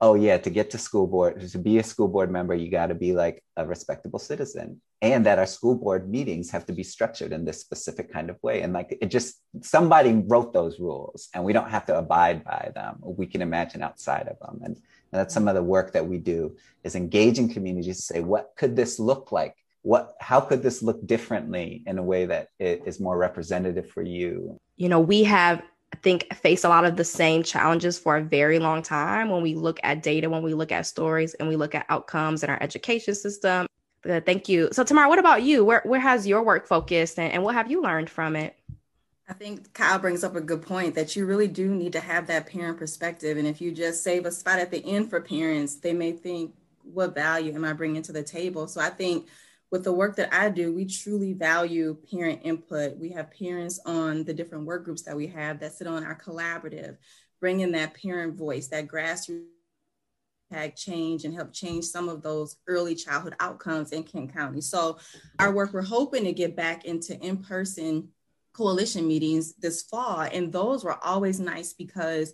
oh, 0.00 0.14
yeah, 0.14 0.38
to 0.38 0.50
get 0.50 0.70
to 0.70 0.78
school 0.78 1.06
board, 1.06 1.40
to 1.40 1.58
be 1.58 1.78
a 1.78 1.82
school 1.82 2.08
board 2.08 2.30
member, 2.30 2.54
you 2.54 2.70
got 2.70 2.88
to 2.88 2.94
be 2.94 3.12
like 3.12 3.42
a 3.56 3.66
respectable 3.66 4.18
citizen. 4.18 4.80
And 5.02 5.26
that 5.26 5.38
our 5.38 5.46
school 5.46 5.74
board 5.74 6.08
meetings 6.08 6.50
have 6.50 6.64
to 6.66 6.72
be 6.72 6.82
structured 6.82 7.32
in 7.32 7.44
this 7.44 7.60
specific 7.60 8.12
kind 8.12 8.30
of 8.30 8.42
way. 8.42 8.62
And 8.62 8.72
like 8.72 8.96
it 9.00 9.06
just, 9.06 9.42
somebody 9.60 10.22
wrote 10.26 10.54
those 10.54 10.80
rules 10.80 11.28
and 11.34 11.44
we 11.44 11.52
don't 11.52 11.70
have 11.70 11.84
to 11.86 11.98
abide 11.98 12.44
by 12.44 12.70
them. 12.74 12.98
We 13.02 13.26
can 13.26 13.42
imagine 13.42 13.82
outside 13.82 14.26
of 14.28 14.38
them. 14.38 14.60
And, 14.64 14.76
and 14.76 15.20
that's 15.20 15.34
some 15.34 15.48
of 15.48 15.54
the 15.54 15.62
work 15.62 15.92
that 15.92 16.06
we 16.06 16.18
do 16.18 16.56
is 16.82 16.94
engaging 16.94 17.52
communities 17.52 17.96
to 17.98 18.02
say, 18.02 18.20
what 18.20 18.52
could 18.56 18.74
this 18.74 18.98
look 18.98 19.32
like? 19.32 19.54
What 19.86 20.16
how 20.20 20.40
could 20.40 20.64
this 20.64 20.82
look 20.82 21.06
differently 21.06 21.84
in 21.86 21.98
a 21.98 22.02
way 22.02 22.26
that 22.26 22.48
it 22.58 22.82
is 22.86 22.98
more 22.98 23.16
representative 23.16 23.88
for 23.88 24.02
you 24.02 24.58
you 24.76 24.88
know 24.88 24.98
we 24.98 25.22
have 25.22 25.62
I 25.92 25.96
think 25.98 26.26
faced 26.34 26.64
a 26.64 26.68
lot 26.68 26.84
of 26.84 26.96
the 26.96 27.04
same 27.04 27.44
challenges 27.44 27.96
for 27.96 28.16
a 28.16 28.22
very 28.22 28.58
long 28.58 28.82
time 28.82 29.30
when 29.30 29.42
we 29.42 29.54
look 29.54 29.78
at 29.84 30.02
data, 30.02 30.28
when 30.28 30.42
we 30.42 30.52
look 30.52 30.72
at 30.72 30.84
stories, 30.84 31.34
and 31.34 31.48
we 31.48 31.54
look 31.54 31.76
at 31.76 31.86
outcomes 31.88 32.42
in 32.42 32.50
our 32.50 32.60
education 32.60 33.14
system. 33.14 33.68
Uh, 34.04 34.20
thank 34.20 34.48
you. 34.48 34.68
So, 34.72 34.82
Tomarra, 34.82 35.08
what 35.08 35.20
about 35.20 35.44
you? 35.44 35.64
Where 35.64 35.82
where 35.84 36.00
has 36.00 36.26
your 36.26 36.42
work 36.42 36.66
focused, 36.66 37.20
and, 37.20 37.32
and 37.32 37.44
what 37.44 37.54
have 37.54 37.70
you 37.70 37.80
learned 37.80 38.10
from 38.10 38.34
it? 38.34 38.56
I 39.28 39.32
think 39.32 39.72
Kyle 39.72 40.00
brings 40.00 40.24
up 40.24 40.34
a 40.34 40.40
good 40.40 40.62
point 40.62 40.96
that 40.96 41.14
you 41.14 41.24
really 41.26 41.48
do 41.48 41.72
need 41.72 41.92
to 41.92 42.00
have 42.00 42.26
that 42.26 42.46
parent 42.46 42.78
perspective. 42.78 43.38
And 43.38 43.46
if 43.46 43.60
you 43.60 43.70
just 43.70 44.02
save 44.02 44.26
a 44.26 44.32
spot 44.32 44.58
at 44.58 44.72
the 44.72 44.84
end 44.84 45.08
for 45.10 45.20
parents, 45.20 45.76
they 45.76 45.92
may 45.92 46.12
think, 46.12 46.52
what 46.82 47.14
value 47.14 47.54
am 47.54 47.64
I 47.64 47.72
bringing 47.72 48.02
to 48.02 48.12
the 48.12 48.22
table? 48.22 48.66
So 48.68 48.80
I 48.80 48.90
think 48.90 49.26
with 49.70 49.84
the 49.84 49.92
work 49.92 50.16
that 50.16 50.32
I 50.32 50.48
do, 50.48 50.72
we 50.72 50.86
truly 50.86 51.32
value 51.32 51.96
parent 52.10 52.40
input. 52.44 52.96
We 52.96 53.10
have 53.10 53.30
parents 53.32 53.80
on 53.84 54.24
the 54.24 54.34
different 54.34 54.64
work 54.64 54.84
groups 54.84 55.02
that 55.02 55.16
we 55.16 55.26
have 55.28 55.60
that 55.60 55.74
sit 55.74 55.86
on 55.86 56.04
our 56.04 56.18
collaborative, 56.18 56.96
bringing 57.40 57.72
that 57.72 57.94
parent 57.94 58.36
voice, 58.36 58.68
that 58.68 58.86
grassroots 58.86 59.44
change 60.76 61.24
and 61.24 61.34
help 61.34 61.52
change 61.52 61.84
some 61.84 62.08
of 62.08 62.22
those 62.22 62.56
early 62.68 62.94
childhood 62.94 63.34
outcomes 63.40 63.90
in 63.90 64.04
Kent 64.04 64.32
County. 64.32 64.60
So 64.60 64.98
our 65.40 65.52
work, 65.52 65.72
we're 65.72 65.82
hoping 65.82 66.22
to 66.24 66.32
get 66.32 66.54
back 66.54 66.84
into 66.84 67.18
in-person 67.18 68.08
coalition 68.52 69.08
meetings 69.08 69.54
this 69.54 69.82
fall. 69.82 70.20
And 70.20 70.52
those 70.52 70.84
were 70.84 71.04
always 71.04 71.40
nice 71.40 71.72
because 71.72 72.32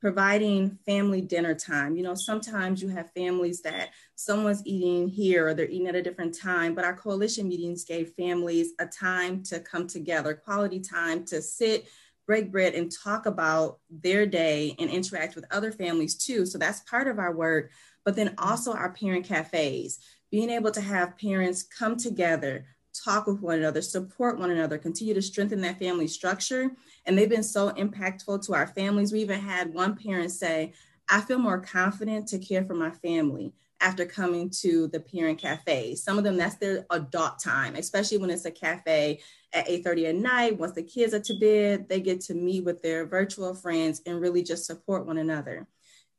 providing 0.00 0.78
family 0.86 1.20
dinner 1.20 1.54
time. 1.54 1.94
You 1.94 2.02
know, 2.02 2.14
sometimes 2.14 2.80
you 2.80 2.88
have 2.88 3.12
families 3.12 3.60
that 3.62 3.90
someone's 4.14 4.62
eating 4.64 5.08
here 5.08 5.48
or 5.48 5.54
they're 5.54 5.68
eating 5.68 5.88
at 5.88 5.94
a 5.94 6.02
different 6.02 6.36
time, 6.38 6.74
but 6.74 6.84
our 6.84 6.96
coalition 6.96 7.48
meetings 7.48 7.84
gave 7.84 8.14
families 8.14 8.72
a 8.78 8.86
time 8.86 9.42
to 9.44 9.60
come 9.60 9.86
together, 9.86 10.34
quality 10.34 10.80
time 10.80 11.24
to 11.26 11.42
sit, 11.42 11.86
break 12.26 12.50
bread, 12.50 12.74
and 12.74 12.90
talk 12.90 13.26
about 13.26 13.78
their 13.90 14.24
day 14.24 14.74
and 14.78 14.88
interact 14.88 15.34
with 15.34 15.44
other 15.50 15.70
families 15.70 16.14
too. 16.14 16.46
So 16.46 16.56
that's 16.56 16.80
part 16.80 17.06
of 17.06 17.18
our 17.18 17.34
work. 17.34 17.70
But 18.04 18.16
then 18.16 18.34
also 18.38 18.72
our 18.72 18.92
parent 18.92 19.26
cafes, 19.26 19.98
being 20.30 20.48
able 20.48 20.70
to 20.70 20.80
have 20.80 21.18
parents 21.18 21.62
come 21.62 21.96
together, 21.96 22.64
talk 22.92 23.26
with 23.26 23.40
one 23.40 23.58
another, 23.58 23.82
support 23.82 24.38
one 24.38 24.50
another, 24.50 24.78
continue 24.78 25.14
to 25.14 25.22
strengthen 25.22 25.60
that 25.62 25.78
family 25.78 26.06
structure. 26.06 26.70
And 27.06 27.16
they've 27.16 27.28
been 27.28 27.42
so 27.42 27.70
impactful 27.70 28.44
to 28.46 28.54
our 28.54 28.66
families. 28.66 29.12
We 29.12 29.20
even 29.20 29.40
had 29.40 29.72
one 29.72 29.96
parent 29.96 30.30
say, 30.32 30.72
I 31.08 31.20
feel 31.20 31.38
more 31.38 31.60
confident 31.60 32.28
to 32.28 32.38
care 32.38 32.64
for 32.64 32.74
my 32.74 32.90
family 32.90 33.52
after 33.80 34.04
coming 34.04 34.50
to 34.50 34.88
the 34.88 35.00
parent 35.00 35.38
cafe. 35.38 35.94
Some 35.94 36.18
of 36.18 36.24
them, 36.24 36.36
that's 36.36 36.56
their 36.56 36.86
adult 36.90 37.38
time, 37.38 37.76
especially 37.76 38.18
when 38.18 38.30
it's 38.30 38.44
a 38.44 38.50
cafe 38.50 39.20
at 39.52 39.66
8.30 39.66 40.08
at 40.10 40.14
night. 40.16 40.58
Once 40.58 40.72
the 40.72 40.82
kids 40.82 41.14
are 41.14 41.20
to 41.20 41.34
bed, 41.38 41.88
they 41.88 42.00
get 42.00 42.20
to 42.22 42.34
meet 42.34 42.64
with 42.64 42.82
their 42.82 43.06
virtual 43.06 43.54
friends 43.54 44.02
and 44.06 44.20
really 44.20 44.42
just 44.42 44.66
support 44.66 45.06
one 45.06 45.18
another. 45.18 45.66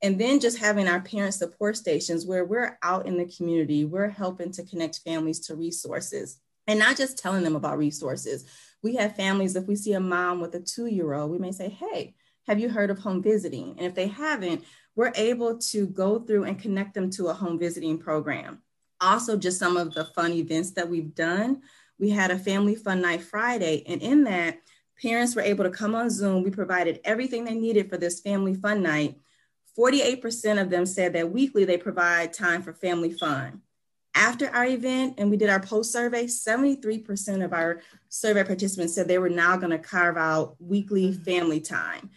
And 0.02 0.20
then 0.20 0.40
just 0.40 0.58
having 0.58 0.88
our 0.88 1.02
parent 1.02 1.36
support 1.36 1.78
stations 1.78 2.26
where 2.26 2.44
we're 2.44 2.80
out 2.82 3.06
in 3.06 3.18
the 3.18 3.26
community, 3.26 3.86
we're 3.86 4.10
helping 4.10 4.52
to 4.54 4.64
connect 4.64 5.02
families 5.06 5.40
to 5.42 5.56
resources 5.56 6.40
and 6.68 6.80
not 6.80 6.98
just 6.98 7.18
telling 7.18 7.44
them 7.44 7.56
about 7.56 7.78
resources. 7.78 8.46
We 8.84 8.96
have 8.96 9.16
families, 9.16 9.56
if 9.56 9.68
we 9.68 9.76
see 9.76 9.94
a 9.94 10.00
mom 10.00 10.42
with 10.42 10.56
a 10.56 10.60
two 10.60 10.88
year 10.88 11.14
old, 11.14 11.32
we 11.32 11.38
may 11.38 11.52
say, 11.52 11.70
Hey, 11.70 12.16
have 12.48 12.60
you 12.60 12.70
heard 12.70 12.90
of 12.90 13.00
home 13.00 13.22
visiting? 13.22 13.76
And 13.78 13.86
if 13.86 13.96
they 13.96 14.08
haven't, 14.08 14.64
we're 14.96 15.14
able 15.16 15.58
to 15.58 15.88
go 15.88 16.20
through 16.20 16.46
and 16.46 16.60
connect 16.60 16.94
them 16.94 17.10
to 17.12 17.28
a 17.28 17.34
home 17.34 17.60
visiting 17.60 17.98
program. 17.98 18.62
Also, 19.00 19.38
just 19.38 19.60
some 19.60 19.78
of 19.78 19.94
the 19.94 20.06
fun 20.06 20.32
events 20.34 20.72
that 20.72 20.90
we've 20.90 21.16
done. 21.16 21.62
We 22.00 22.10
had 22.10 22.32
a 22.32 22.38
family 22.38 22.76
fun 22.76 23.02
night 23.02 23.22
Friday, 23.22 23.84
and 23.88 24.02
in 24.02 24.24
that, 24.26 24.60
parents 25.02 25.36
were 25.36 25.42
able 25.42 25.64
to 25.64 25.70
come 25.70 25.96
on 25.96 26.10
Zoom. 26.10 26.44
We 26.44 26.52
provided 26.52 27.00
everything 27.04 27.46
they 27.46 27.56
needed 27.56 27.90
for 27.90 27.98
this 27.98 28.20
family 28.20 28.54
fun 28.54 28.84
night. 28.84 29.18
48% 29.78 30.62
of 30.62 30.70
them 30.70 30.86
said 30.86 31.14
that 31.14 31.32
weekly 31.32 31.64
they 31.64 31.78
provide 31.78 32.34
time 32.34 32.62
for 32.62 32.74
family 32.74 33.14
fun 33.14 33.62
after 34.14 34.50
our 34.50 34.66
event 34.66 35.16
and 35.18 35.30
we 35.30 35.38
did 35.38 35.50
our 35.50 35.60
post 35.60 35.92
survey, 35.92 36.26
73% 36.26 37.44
of 37.44 37.54
our 37.54 37.82
survey 38.10 38.44
participants 38.44 38.94
said 38.94 39.08
they 39.08 39.18
were 39.18 39.30
now 39.30 39.56
going 39.58 39.72
to 39.72 39.80
carve 39.80 40.18
out 40.18 40.56
weekly 40.60 41.12
mm-hmm. 41.12 41.24
family 41.24 41.60
time. 41.60 42.10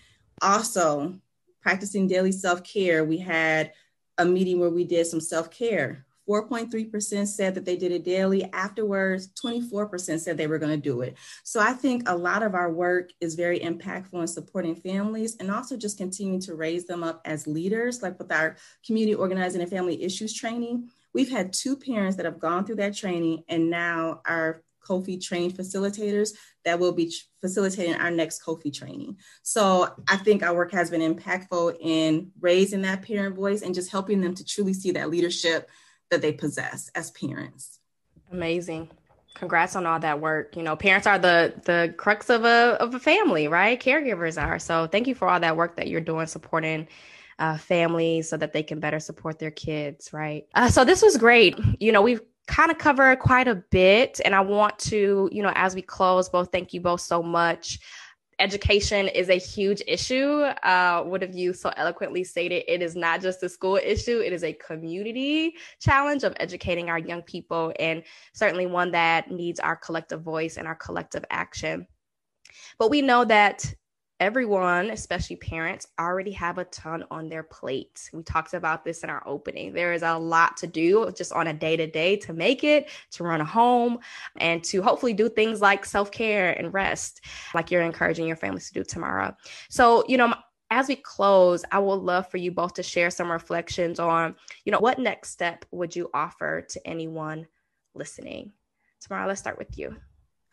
Also, 0.43 1.15
practicing 1.61 2.07
daily 2.07 2.33
self 2.33 2.65
care, 2.65 3.05
we 3.05 3.19
had 3.19 3.73
a 4.19 4.25
meeting 4.25 4.61
where 4.61 4.71
we 4.71 4.85
did 4.85 5.07
some 5.07 5.21
self 5.21 5.51
care. 5.51 6.05
4.3% 6.29 7.27
said 7.27 7.55
that 7.55 7.67
they 7.67 7.77
did 7.77 7.93
it 7.93 8.03
daily. 8.03 8.51
Afterwards, 8.55 9.29
24% 9.35 10.19
said 10.19 10.39
they 10.39 10.47
were 10.47 10.59
going 10.59 10.73
to 10.73 10.79
do 10.81 11.03
it. 11.03 11.19
So 11.43 11.61
I 11.61 11.75
think 11.75 12.09
a 12.09 12.17
lot 12.17 12.43
of 12.43 12.55
our 12.55 12.73
work 12.73 13.11
is 13.21 13.35
very 13.35 13.61
impactful 13.61 14.19
in 14.19 14.27
supporting 14.27 14.75
families 14.75 15.37
and 15.37 15.51
also 15.51 15.77
just 15.77 15.99
continuing 15.99 16.41
to 16.41 16.55
raise 16.55 16.87
them 16.87 17.05
up 17.05 17.21
as 17.27 17.47
leaders, 17.47 18.03
like 18.03 18.19
with 18.19 18.33
our 18.33 18.57
community 18.87 19.15
organizing 19.15 19.61
and 19.61 19.71
family 19.71 20.03
issues 20.03 20.33
training 20.33 20.89
We've 21.15 21.31
had 21.31 21.53
two 21.53 21.77
parents 21.77 22.17
that 22.17 22.27
have 22.27 22.41
gone 22.41 22.65
through 22.67 22.77
that 22.77 22.97
training 22.97 23.45
and 23.49 23.71
now 23.71 24.21
are 24.27 24.63
COFI 24.85 25.23
trained 25.23 25.55
facilitators 25.55 26.31
that 26.65 26.79
will 26.79 26.93
be 26.93 27.13
facilitating 27.41 27.95
our 27.95 28.11
next 28.11 28.43
COFI 28.43 28.73
training. 28.73 29.17
So 29.43 29.89
I 30.09 30.17
think 30.17 30.43
our 30.43 30.55
work 30.55 30.73
has 30.73 30.91
been 30.91 31.01
impactful 31.01 31.77
in 31.81 32.31
raising 32.41 32.83
that 32.83 33.03
parent 33.03 33.35
voice 33.35 33.63
and 33.63 33.75
just 33.75 33.91
helping 33.91 34.21
them 34.21 34.35
to 34.35 34.45
truly 34.45 34.75
see 34.75 34.91
that 34.93 35.11
leadership 35.11 35.71
that 36.11 36.21
they 36.21 36.33
possess 36.33 36.91
as 36.95 37.11
parents. 37.13 37.79
Amazing. 38.31 38.91
Congrats 39.35 39.75
on 39.75 39.85
all 39.85 39.99
that 39.99 40.21
work. 40.21 40.57
You 40.57 40.63
know, 40.63 40.77
parents 40.77 41.09
are 41.09 41.19
the 41.19 41.55
the 41.65 41.93
crux 41.97 42.31
of 42.31 42.45
a 42.45 42.77
of 42.81 42.95
a 42.95 43.01
family, 43.01 43.49
right? 43.49 43.81
Caregivers 43.81 44.41
are. 44.41 44.61
So 44.61 44.87
thank 44.87 45.09
you 45.09 45.15
for 45.15 45.29
all 45.29 45.41
that 45.41 45.57
work 45.57 45.77
that 45.77 45.89
you're 45.89 46.01
doing 46.01 46.27
supporting 46.27 46.87
uh, 47.39 47.57
families 47.59 48.29
so 48.29 48.37
that 48.37 48.53
they 48.53 48.63
can 48.63 48.81
better 48.81 49.01
support 49.01 49.39
their 49.39 49.51
kids, 49.51 50.13
right? 50.13 50.45
Uh, 50.55 50.69
so 50.69 50.85
this 50.85 51.03
was 51.03 51.17
great. 51.17 51.59
You 51.81 51.93
know, 51.93 52.03
we've 52.03 52.21
kind 52.47 52.71
of 52.71 52.79
covered 52.79 53.19
quite 53.19 53.49
a 53.49 53.57
bit, 53.71 54.21
and 54.25 54.35
I 54.35 54.41
want 54.41 54.79
to, 54.81 55.29
you 55.33 55.43
know, 55.43 55.53
as 55.55 55.75
we 55.75 55.83
close, 55.83 56.29
both 56.29 56.53
thank 56.53 56.73
you 56.73 56.81
both 56.81 57.01
so 57.01 57.23
much. 57.23 57.79
Education 58.41 59.07
is 59.09 59.29
a 59.29 59.39
huge 59.39 59.81
issue. 59.87 60.41
Uh, 60.65 61.03
what 61.05 61.23
have 61.23 61.35
you 61.35 61.53
so 61.53 61.71
eloquently 61.77 62.25
stated? 62.25 62.65
It 62.67 62.83
is 62.83 62.97
not 62.97 63.23
just 63.23 63.43
a 63.45 63.49
school 63.49 63.77
issue, 63.77 64.19
it 64.19 64.33
is 64.33 64.43
a 64.43 64.53
community 64.55 65.55
challenge 65.81 66.25
of 66.25 66.35
educating 66.41 66.91
our 66.91 66.99
young 66.99 67.23
people, 67.23 67.73
and 67.79 68.03
certainly 68.33 68.67
one 68.67 68.91
that 68.91 69.31
needs 69.31 69.61
our 69.61 69.77
collective 69.77 70.23
voice 70.23 70.57
and 70.57 70.67
our 70.67 70.75
collective 70.75 71.25
action. 71.31 71.87
But 72.79 72.91
we 72.91 73.03
know 73.03 73.25
that 73.25 73.73
everyone, 74.21 74.91
especially 74.91 75.37
parents, 75.37 75.89
already 75.99 76.31
have 76.33 76.59
a 76.59 76.65
ton 76.67 77.05
on 77.11 77.29
their 77.29 77.43
plate. 77.43 78.09
We 78.13 78.23
talked 78.23 78.55
about 78.55 78.85
this 78.85 79.03
in 79.03 79.11
our 79.11 79.23
opening. 79.27 79.73
There 79.73 79.93
is 79.93 80.03
a 80.03 80.17
lot 80.17 80.57
to 80.59 80.67
do 80.67 81.13
just 81.17 81.33
on 81.33 81.49
a 81.49 81.53
day 81.53 81.77
to 81.77 81.87
day 81.87 82.17
to 82.19 82.33
make 82.33 82.65
it, 82.65 82.91
to 83.13 83.25
run 83.25 83.41
a 83.41 83.45
home, 83.45 83.99
and 84.37 84.63
to 84.65 84.83
hopefully 84.83 85.13
do 85.13 85.29
things 85.29 85.61
like 85.61 85.85
self 85.85 86.11
care 86.11 86.53
and 86.59 86.73
rest, 86.73 87.23
like 87.55 87.71
you're 87.71 87.83
encouraging 87.83 88.27
your 88.27 88.37
families 88.37 88.69
to 88.71 88.75
do 88.75 88.85
Tomarra. 88.85 89.37
So, 89.69 90.05
you 90.09 90.17
know, 90.17 90.35
as 90.71 90.89
we 90.89 90.97
close, 90.97 91.65
I 91.71 91.79
would 91.79 91.95
love 91.95 92.31
for 92.31 92.39
you 92.39 92.51
both 92.51 92.75
to 92.75 92.83
share 92.83 93.11
some 93.11 93.31
reflections 93.31 93.99
on, 93.99 94.35
you 94.65 94.73
know, 94.73 94.81
what 94.81 94.99
next 94.99 95.31
step 95.31 95.65
would 95.71 95.95
you 95.95 96.11
offer 96.15 96.63
to 96.63 96.87
anyone 96.87 97.47
listening? 97.95 98.53
Tomarra, 99.01 99.27
let's 99.27 99.41
start 99.41 99.59
with 99.59 99.77
you. 99.79 99.97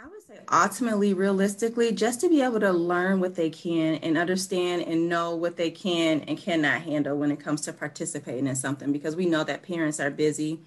I 0.02 0.08
would 0.08 0.24
say 0.24 0.40
ultimately, 0.52 1.14
realistically, 1.14 1.92
just 1.92 2.22
to 2.22 2.30
be 2.30 2.42
able 2.42 2.60
to 2.62 2.72
learn 2.72 3.20
what 3.20 3.36
they 3.36 3.52
can 3.52 3.96
and 3.96 4.18
understand 4.18 4.82
and 4.84 5.08
know 5.08 5.36
what 5.36 5.58
they 5.58 5.70
can 5.70 6.22
and 6.22 6.38
cannot 6.38 6.82
handle 6.82 7.18
when 7.18 7.32
it 7.32 7.40
comes 7.40 7.62
to 7.62 7.74
participating 7.74 8.48
in 8.48 8.56
something, 8.56 8.92
because 8.92 9.16
we 9.16 9.28
know 9.28 9.44
that 9.44 9.62
parents 9.62 10.00
are 10.00 10.10
busy. 10.10 10.62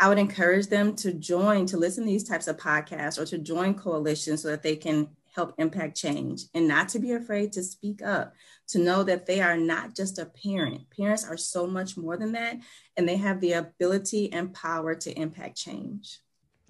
I 0.00 0.08
would 0.08 0.18
encourage 0.18 0.66
them 0.66 0.96
to 0.96 1.12
join, 1.12 1.66
to 1.66 1.76
listen 1.76 2.04
to 2.04 2.10
these 2.10 2.28
types 2.28 2.48
of 2.48 2.56
podcasts 2.56 3.20
or 3.20 3.26
to 3.26 3.38
join 3.38 3.74
coalitions 3.74 4.42
so 4.42 4.48
that 4.48 4.64
they 4.64 4.74
can 4.74 5.10
help 5.32 5.54
impact 5.58 5.96
change 5.96 6.44
and 6.52 6.66
not 6.66 6.88
to 6.88 6.98
be 6.98 7.12
afraid 7.12 7.52
to 7.52 7.62
speak 7.62 8.02
up, 8.02 8.34
to 8.68 8.78
know 8.78 9.04
that 9.04 9.26
they 9.26 9.40
are 9.40 9.56
not 9.56 9.94
just 9.94 10.18
a 10.18 10.26
parent. 10.26 10.90
Parents 10.90 11.24
are 11.24 11.36
so 11.36 11.66
much 11.68 11.96
more 11.96 12.16
than 12.16 12.32
that, 12.32 12.56
and 12.96 13.08
they 13.08 13.16
have 13.16 13.40
the 13.40 13.52
ability 13.52 14.32
and 14.32 14.52
power 14.52 14.94
to 14.94 15.12
impact 15.12 15.56
change. 15.56 16.18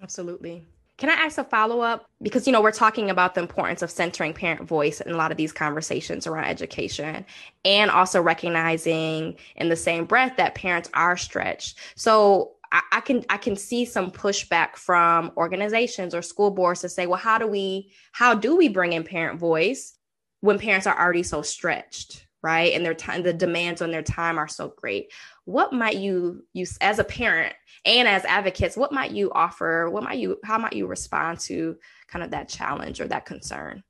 Absolutely. 0.01 0.67
Can 0.97 1.09
I 1.09 1.13
ask 1.13 1.37
a 1.37 1.43
follow 1.43 1.81
up? 1.81 2.09
Because, 2.21 2.45
you 2.45 2.53
know, 2.53 2.61
we're 2.61 2.71
talking 2.71 3.09
about 3.09 3.33
the 3.33 3.41
importance 3.41 3.81
of 3.81 3.89
centering 3.89 4.33
parent 4.33 4.67
voice 4.67 5.01
in 5.01 5.11
a 5.11 5.17
lot 5.17 5.31
of 5.31 5.37
these 5.37 5.51
conversations 5.51 6.27
around 6.27 6.45
education 6.45 7.25
and 7.65 7.89
also 7.89 8.21
recognizing 8.21 9.35
in 9.55 9.69
the 9.69 9.75
same 9.75 10.05
breath 10.05 10.37
that 10.37 10.55
parents 10.55 10.89
are 10.93 11.17
stretched. 11.17 11.79
So 11.95 12.53
I, 12.91 13.01
can 13.01 13.23
I 13.29 13.37
can 13.37 13.55
see 13.55 13.85
some 13.85 14.11
pushback 14.11 14.75
from 14.75 15.31
organizations 15.37 16.15
or 16.15 16.21
school 16.23 16.49
boards 16.49 16.81
to 16.81 16.89
say, 16.89 17.05
well, 17.05 17.19
how 17.19 17.37
do 17.37 17.47
we 17.47 17.91
how 18.11 18.33
do 18.33 18.55
we 18.55 18.67
bring 18.67 18.93
in 18.93 19.03
parent 19.03 19.39
voice 19.39 19.97
when 20.41 20.57
parents 20.57 20.87
are 20.87 20.99
already 20.99 21.23
so 21.23 21.43
stretched? 21.43 22.22
Right? 22.43 22.73
And 22.73 22.85
their 22.85 22.93
time 22.93 23.23
the 23.23 23.33
demands 23.33 23.81
on 23.81 23.89
their 23.89 24.03
time 24.03 24.37
are 24.37 24.49
so 24.49 24.73
great. 24.75 25.11
What 25.45 25.73
might 25.73 25.95
you 25.95 26.43
use 26.53 26.77
as 26.81 26.99
a 26.99 27.03
parent 27.03 27.55
and 27.85 28.07
as 28.07 28.25
advocates 28.25 28.77
what 28.77 28.91
might 28.91 29.11
you 29.11 29.31
offer? 29.31 29.89
What 29.89 30.03
might 30.03 30.19
you 30.19 30.37
how 30.43 30.59
might 30.59 30.73
you 30.73 30.85
respond 30.85 31.39
to 31.41 31.77
kind 32.07 32.23
of 32.23 32.31
that 32.31 32.49
challenge 32.49 32.99
or 33.01 33.07
that 33.07 33.25
concern? 33.25 33.83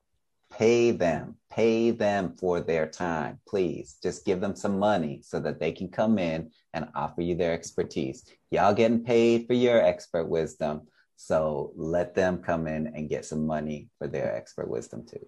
Pay 0.51 0.91
them 0.91 1.35
pay 1.49 1.91
them 1.91 2.35
for 2.37 2.61
their 2.61 2.87
time 2.87 3.39
please. 3.47 3.97
Just 4.01 4.23
give 4.23 4.39
them 4.39 4.55
some 4.55 4.77
money 4.77 5.21
so 5.23 5.39
that 5.39 5.59
they 5.59 5.71
can 5.71 5.89
come 5.89 6.19
in 6.19 6.51
and 6.73 6.87
offer 6.95 7.21
you 7.21 7.35
their 7.35 7.53
expertise. 7.53 8.23
Y'all 8.51 8.73
getting 8.73 9.03
paid 9.03 9.47
for 9.47 9.53
your 9.53 9.81
expert 9.83 10.25
wisdom 10.25 10.81
so 11.15 11.71
let 11.75 12.13
them 12.13 12.37
come 12.37 12.67
in 12.67 12.87
and 12.87 13.09
get 13.09 13.25
some 13.25 13.47
money 13.47 13.87
for 13.97 14.07
their 14.07 14.35
expert 14.35 14.67
wisdom 14.67 15.05
too 15.05 15.25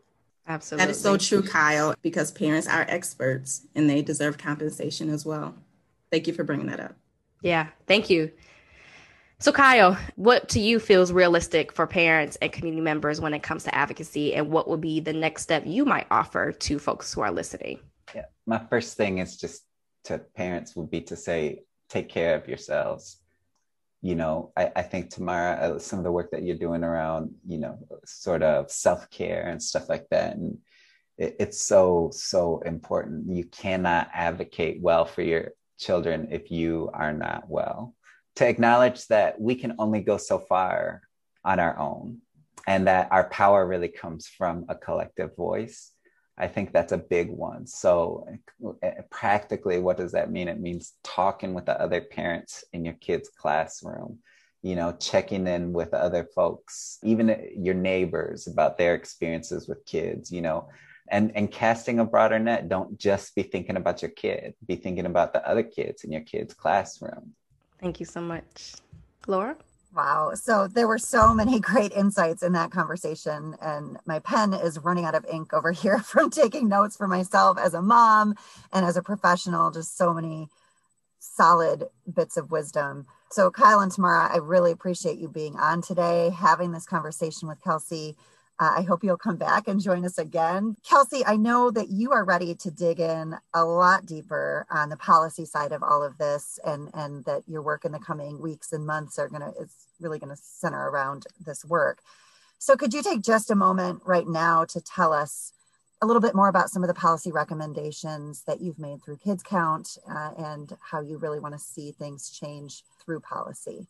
Absolutely. 0.48 0.86
That 0.86 0.92
is 0.92 1.02
so 1.02 1.18
true, 1.18 1.42
Kyle, 1.42 1.96
because 2.02 2.32
parents 2.32 2.68
are 2.68 2.86
experts 2.88 3.66
and 3.74 3.90
they 3.90 4.02
deserve 4.02 4.38
compensation 4.38 5.10
as 5.10 5.26
well. 5.26 5.56
Thank 6.12 6.28
you 6.28 6.34
for 6.34 6.44
bringing 6.44 6.68
that 6.68 6.80
up. 6.80 6.96
Yeah, 7.42 7.68
thank 7.88 8.10
you. 8.10 8.32
So, 9.40 9.52
Kyle, 9.52 9.98
what 10.16 10.48
to 10.50 10.60
you 10.60 10.80
feels 10.80 11.12
realistic 11.12 11.72
for 11.74 11.86
parents 11.86 12.38
and 12.38 12.52
community 12.52 12.82
members 12.82 13.20
when 13.20 13.34
it 13.34 13.44
comes 13.44 13.64
to 13.66 13.76
advocacy, 13.76 14.34
and 14.34 14.50
what 14.50 14.68
would 14.70 14.82
be 14.82 15.00
the 15.02 15.14
next 15.14 15.44
step 15.44 15.64
you 15.66 15.84
might 15.84 16.08
offer 16.10 16.52
to 16.52 16.80
folks 16.80 17.14
who 17.14 17.22
are 17.22 17.32
listening? 17.32 17.80
Yeah, 18.14 18.26
my 18.46 18.60
first 18.70 18.96
thing 18.96 19.18
is 19.18 19.36
just 19.36 19.64
to 20.06 20.20
parents 20.20 20.76
would 20.76 20.90
be 20.90 21.02
to 21.02 21.16
say, 21.16 21.64
take 21.90 22.08
care 22.08 22.36
of 22.36 22.48
yourselves. 22.48 23.18
You 24.06 24.16
know, 24.16 24.52
I, 24.56 24.72
I 24.76 24.82
think 24.84 25.10
Tomarra, 25.10 25.62
uh, 25.62 25.80
some 25.80 26.00
of 26.00 26.06
the 26.06 26.12
work 26.12 26.30
that 26.32 26.44
you're 26.44 26.64
doing 26.66 26.84
around, 26.84 27.34
you 27.48 27.58
know, 27.58 27.80
sort 28.06 28.44
of 28.44 28.70
self 28.70 29.10
care 29.10 29.48
and 29.48 29.62
stuff 29.62 29.90
like 29.90 30.06
that, 30.12 30.36
and 30.36 30.60
it, 31.18 31.36
it's 31.40 31.62
so 31.62 32.12
so 32.14 32.60
important. 32.60 33.36
You 33.40 33.46
cannot 33.46 34.10
advocate 34.14 34.78
well 34.80 35.06
for 35.06 35.24
your 35.24 35.52
children 35.80 36.28
if 36.32 36.52
you 36.52 36.90
are 36.94 37.14
not 37.14 37.50
well 37.50 37.96
to 38.36 38.48
acknowledge 38.48 39.08
that 39.08 39.40
we 39.40 39.56
can 39.56 39.76
only 39.80 40.02
go 40.02 40.18
so 40.18 40.40
far 40.40 41.02
on 41.44 41.60
our 41.60 41.78
own 41.80 42.20
and 42.68 42.88
that 42.88 43.08
our 43.12 43.30
power 43.30 43.66
really 43.66 43.88
comes 43.88 44.28
from 44.28 44.66
a 44.70 44.76
collective 44.76 45.36
voice. 45.36 45.92
I 46.38 46.48
think 46.48 46.74
that's 46.74 46.92
a 46.92 46.98
big 46.98 47.30
one. 47.30 47.66
So, 47.66 48.28
eh, 48.84 48.92
practically, 49.10 49.80
what 49.80 49.98
does 49.98 50.12
that 50.12 50.32
mean? 50.32 50.48
It 50.48 50.60
means 50.60 50.94
talking 51.04 51.54
with 51.54 51.66
the 51.66 51.80
other 51.80 52.02
parents 52.02 52.64
in 52.74 52.84
your 52.84 52.96
kid's 52.96 53.30
classroom, 53.30 54.20
you 54.62 54.76
know, 54.76 54.92
checking 55.00 55.48
in 55.48 55.72
with 55.72 55.94
other 55.94 56.28
folks, 56.36 56.98
even 57.04 57.52
your 57.56 57.76
neighbors 57.76 58.48
about 58.48 58.78
their 58.78 58.96
experiences 58.96 59.68
with 59.68 59.86
kids, 59.86 60.32
you 60.32 60.42
know, 60.42 60.68
and, 61.08 61.32
and 61.36 61.52
casting 61.52 62.00
a 62.00 62.06
broader 62.06 62.40
net. 62.40 62.68
Don't 62.68 62.98
just 62.98 63.34
be 63.36 63.44
thinking 63.44 63.78
about 63.78 64.02
your 64.02 64.12
kid, 64.12 64.56
be 64.66 64.76
thinking 64.76 65.06
about 65.06 65.32
the 65.32 65.48
other 65.48 65.64
kids 65.64 66.04
in 66.04 66.12
your 66.12 66.22
kid's 66.22 66.54
classroom. 66.54 67.34
Thank 67.80 68.00
you 68.00 68.06
so 68.06 68.20
much. 68.20 68.74
Laura? 69.28 69.56
Wow. 69.96 70.34
So 70.36 70.68
there 70.68 70.88
were 70.88 71.00
so 71.00 71.34
many 71.34 71.60
great 71.62 71.94
insights 71.94 72.44
in 72.44 72.54
that 72.54 72.72
conversation. 72.72 73.56
And 73.62 73.98
my 74.06 74.20
pen 74.20 74.54
is 74.54 74.80
running 74.80 75.06
out 75.06 75.16
of 75.16 75.26
ink 75.26 75.54
over 75.54 75.72
here 75.74 76.00
from 76.00 76.32
taking 76.32 76.70
notes 76.70 76.98
for 76.98 77.08
myself 77.08 77.58
as 77.60 77.74
a 77.76 77.84
mom 77.84 78.36
and 78.74 78.86
as 78.86 78.98
a 78.98 79.04
professional. 79.04 79.72
Just 79.72 79.98
so 79.98 80.14
many 80.14 80.50
solid 81.20 81.86
bits 82.14 82.38
of 82.38 82.52
wisdom. 82.52 83.08
So, 83.32 83.52
Kyle 83.52 83.82
and 83.82 83.92
Tomarra, 83.92 84.32
I 84.32 84.38
really 84.38 84.72
appreciate 84.72 85.20
you 85.20 85.28
being 85.30 85.58
on 85.58 85.82
today, 85.82 86.32
having 86.32 86.72
this 86.72 86.86
conversation 86.86 87.48
with 87.48 87.64
Kelsey. 87.64 88.16
Uh, 88.58 88.76
I 88.78 88.82
hope 88.84 89.04
you'll 89.04 89.18
come 89.18 89.36
back 89.36 89.68
and 89.68 89.82
join 89.82 90.06
us 90.06 90.18
again. 90.18 90.78
Kelsey, 90.88 91.26
I 91.26 91.36
know 91.36 91.72
that 91.72 91.90
you 91.90 92.14
are 92.14 92.24
ready 92.24 92.56
to 92.56 92.72
dig 92.72 93.02
in 93.02 93.36
a 93.54 93.66
lot 93.66 94.06
deeper 94.06 94.66
on 94.70 94.90
the 94.90 94.96
policy 94.98 95.46
side 95.46 95.74
of 95.74 95.84
all 95.84 96.02
of 96.02 96.18
this 96.18 96.58
and, 96.66 96.90
and 96.94 97.26
that 97.26 97.44
your 97.48 97.62
work 97.62 97.84
in 97.84 97.92
the 97.92 98.00
coming 98.00 98.42
weeks 98.42 98.72
and 98.72 98.86
months 98.86 99.20
are 99.20 99.28
gonna 99.28 99.52
is 99.60 99.76
really 100.00 100.20
gonna 100.20 100.38
center 100.38 100.90
around 100.90 101.26
this 101.46 101.66
work. 101.66 102.00
So 102.58 102.78
could 102.78 102.94
you 102.94 103.04
take 103.04 103.22
just 103.22 103.52
a 103.52 103.56
moment 103.56 104.02
right 104.06 104.28
now 104.28 104.64
to 104.66 104.80
tell 104.80 105.12
us 105.12 105.52
a 106.02 106.06
little 106.06 106.22
bit 106.22 106.36
more 106.36 106.48
about 106.48 106.70
some 106.70 106.84
of 106.84 106.88
the 106.88 106.94
policy 106.94 107.32
recommendations 107.32 108.44
that 108.48 108.62
you've 108.62 108.80
made 108.80 109.04
through 109.04 109.18
Kids 109.18 109.44
Count 109.44 109.98
uh, 110.10 110.32
and 110.38 110.72
how 110.80 111.02
you 111.02 111.18
really 111.18 111.40
want 111.40 111.54
to 111.54 111.60
see 111.60 111.92
things 111.92 112.30
change 112.30 112.84
through 113.04 113.20
policy? 113.20 113.88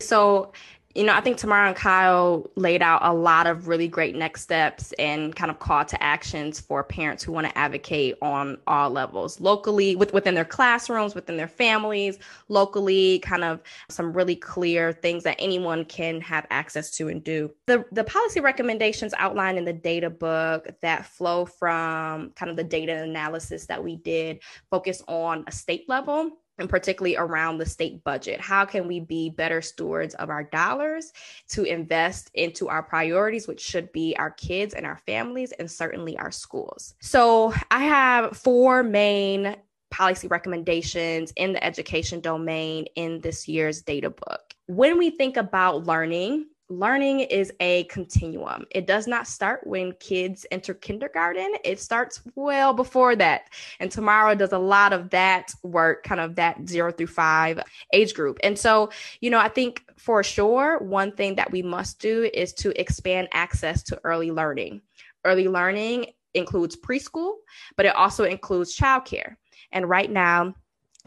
So, 0.00 0.52
you 0.94 1.02
know, 1.02 1.12
I 1.12 1.20
think 1.20 1.38
Tomarra 1.38 1.66
and 1.66 1.76
Kyle 1.76 2.48
laid 2.54 2.80
out 2.80 3.00
a 3.02 3.12
lot 3.12 3.48
of 3.48 3.66
really 3.66 3.88
great 3.88 4.14
next 4.14 4.42
steps 4.42 4.92
and 4.92 5.34
kind 5.34 5.50
of 5.50 5.58
call 5.58 5.84
to 5.84 6.00
actions 6.00 6.60
for 6.60 6.84
parents 6.84 7.24
who 7.24 7.32
want 7.32 7.48
to 7.48 7.58
advocate 7.58 8.16
on 8.22 8.58
all 8.68 8.90
levels, 8.90 9.40
locally, 9.40 9.96
with, 9.96 10.12
within 10.12 10.34
their 10.34 10.44
classrooms, 10.44 11.16
within 11.16 11.36
their 11.36 11.48
families, 11.48 12.18
locally, 12.48 13.18
kind 13.20 13.42
of 13.42 13.60
some 13.90 14.12
really 14.12 14.36
clear 14.36 14.92
things 14.92 15.24
that 15.24 15.34
anyone 15.40 15.84
can 15.84 16.20
have 16.20 16.46
access 16.50 16.92
to 16.92 17.08
and 17.08 17.24
do. 17.24 17.52
The, 17.66 17.84
the 17.90 18.04
policy 18.04 18.38
recommendations 18.38 19.14
outlined 19.18 19.58
in 19.58 19.64
the 19.64 19.72
data 19.72 20.10
book 20.10 20.68
that 20.80 21.06
flow 21.06 21.44
from 21.44 22.30
kind 22.36 22.50
of 22.50 22.56
the 22.56 22.64
data 22.64 23.02
analysis 23.02 23.66
that 23.66 23.82
we 23.82 23.96
did 23.96 24.40
focus 24.70 25.02
on 25.08 25.42
a 25.48 25.52
state 25.52 25.88
level 25.88 26.38
and 26.58 26.68
particularly 26.68 27.16
around 27.16 27.58
the 27.58 27.66
state 27.66 28.02
budget. 28.04 28.40
How 28.40 28.64
can 28.64 28.86
we 28.86 29.00
be 29.00 29.30
better 29.30 29.60
stewards 29.60 30.14
of 30.14 30.30
our 30.30 30.44
dollars 30.44 31.12
to 31.48 31.64
invest 31.64 32.30
into 32.34 32.68
our 32.68 32.82
priorities, 32.82 33.48
which 33.48 33.60
should 33.60 33.90
be 33.92 34.16
our 34.18 34.30
kids 34.30 34.74
and 34.74 34.86
our 34.86 34.98
families, 34.98 35.52
and 35.52 35.70
certainly 35.70 36.16
our 36.18 36.30
schools? 36.30 36.94
So, 37.00 37.52
I 37.70 37.84
have 37.84 38.36
four 38.36 38.82
main 38.82 39.56
policy 39.90 40.26
recommendations 40.26 41.32
in 41.36 41.52
the 41.52 41.64
education 41.64 42.20
domain 42.20 42.86
in 42.96 43.20
this 43.20 43.46
year's 43.46 43.82
data 43.82 44.10
book. 44.10 44.54
When 44.66 44.98
we 44.98 45.10
think 45.10 45.36
about 45.36 45.86
learning, 45.86 46.46
learning 46.68 47.20
is 47.20 47.52
a 47.60 47.84
continuum. 47.84 48.64
It 48.70 48.86
does 48.86 49.06
not 49.06 49.26
start 49.26 49.66
when 49.66 49.92
kids 50.00 50.46
enter 50.50 50.74
kindergarten. 50.74 51.54
It 51.64 51.80
starts 51.80 52.22
well 52.34 52.72
before 52.72 53.16
that. 53.16 53.50
And 53.80 53.90
Tomarra 53.90 54.36
does 54.36 54.52
a 54.52 54.58
lot 54.58 54.92
of 54.92 55.10
that 55.10 55.52
work, 55.62 56.04
kind 56.04 56.20
of 56.20 56.36
that 56.36 56.68
zero 56.68 56.90
through 56.90 57.08
five 57.08 57.60
age 57.92 58.14
group. 58.14 58.38
And 58.42 58.58
so, 58.58 58.90
you 59.20 59.30
know, 59.30 59.38
I 59.38 59.48
think 59.48 59.84
for 59.96 60.22
sure, 60.22 60.78
one 60.78 61.12
thing 61.12 61.34
that 61.36 61.50
we 61.50 61.62
must 61.62 62.00
do 62.00 62.30
is 62.32 62.52
to 62.54 62.78
expand 62.80 63.28
access 63.32 63.82
to 63.84 64.00
early 64.04 64.30
learning. 64.30 64.80
Early 65.24 65.48
learning 65.48 66.06
includes 66.34 66.76
preschool, 66.76 67.34
but 67.76 67.86
it 67.86 67.94
also 67.94 68.24
includes 68.24 68.76
childcare. 68.76 69.36
And 69.72 69.88
right 69.88 70.10
now, 70.10 70.54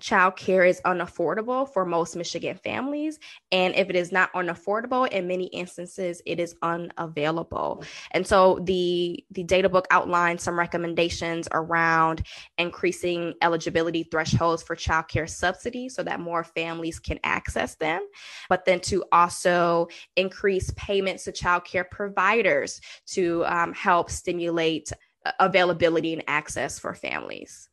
childcare 0.02 0.68
is 0.68 0.80
unaffordable 0.86 1.72
for 1.72 1.86
most 1.86 2.16
Michigan 2.16 2.56
families. 2.64 3.20
And 3.52 3.76
if 3.76 3.90
it 3.90 3.96
is 3.96 4.12
not 4.12 4.32
unaffordable, 4.34 5.08
in 5.08 5.28
many 5.28 5.46
instances, 5.48 6.22
it 6.26 6.40
is 6.40 6.56
unavailable. 6.62 7.84
And 8.12 8.26
so 8.26 8.60
the, 8.64 9.24
the 9.32 9.44
data 9.44 9.70
book 9.70 9.88
outlines 9.90 10.44
some 10.44 10.58
recommendations 10.58 11.48
around 11.52 12.26
increasing 12.58 13.34
eligibility 13.42 14.04
thresholds 14.04 14.62
for 14.62 14.76
childcare 14.76 15.30
subsidies 15.30 15.96
so 15.96 16.04
that 16.04 16.20
more 16.20 16.44
families 16.44 17.00
can 17.00 17.20
access 17.24 17.76
them, 17.76 18.08
but 18.50 18.66
then 18.66 18.80
to 18.82 19.04
also 19.12 19.88
increase 20.16 20.72
payments 20.76 21.24
to 21.24 21.32
childcare 21.32 21.90
providers 21.90 22.80
to 23.08 23.44
um, 23.46 23.74
help 23.74 24.10
stimulate 24.12 24.92
uh, 25.26 25.32
availability 25.40 26.14
and 26.14 26.24
access 26.28 26.78
for 26.78 26.94
families. 26.94 27.70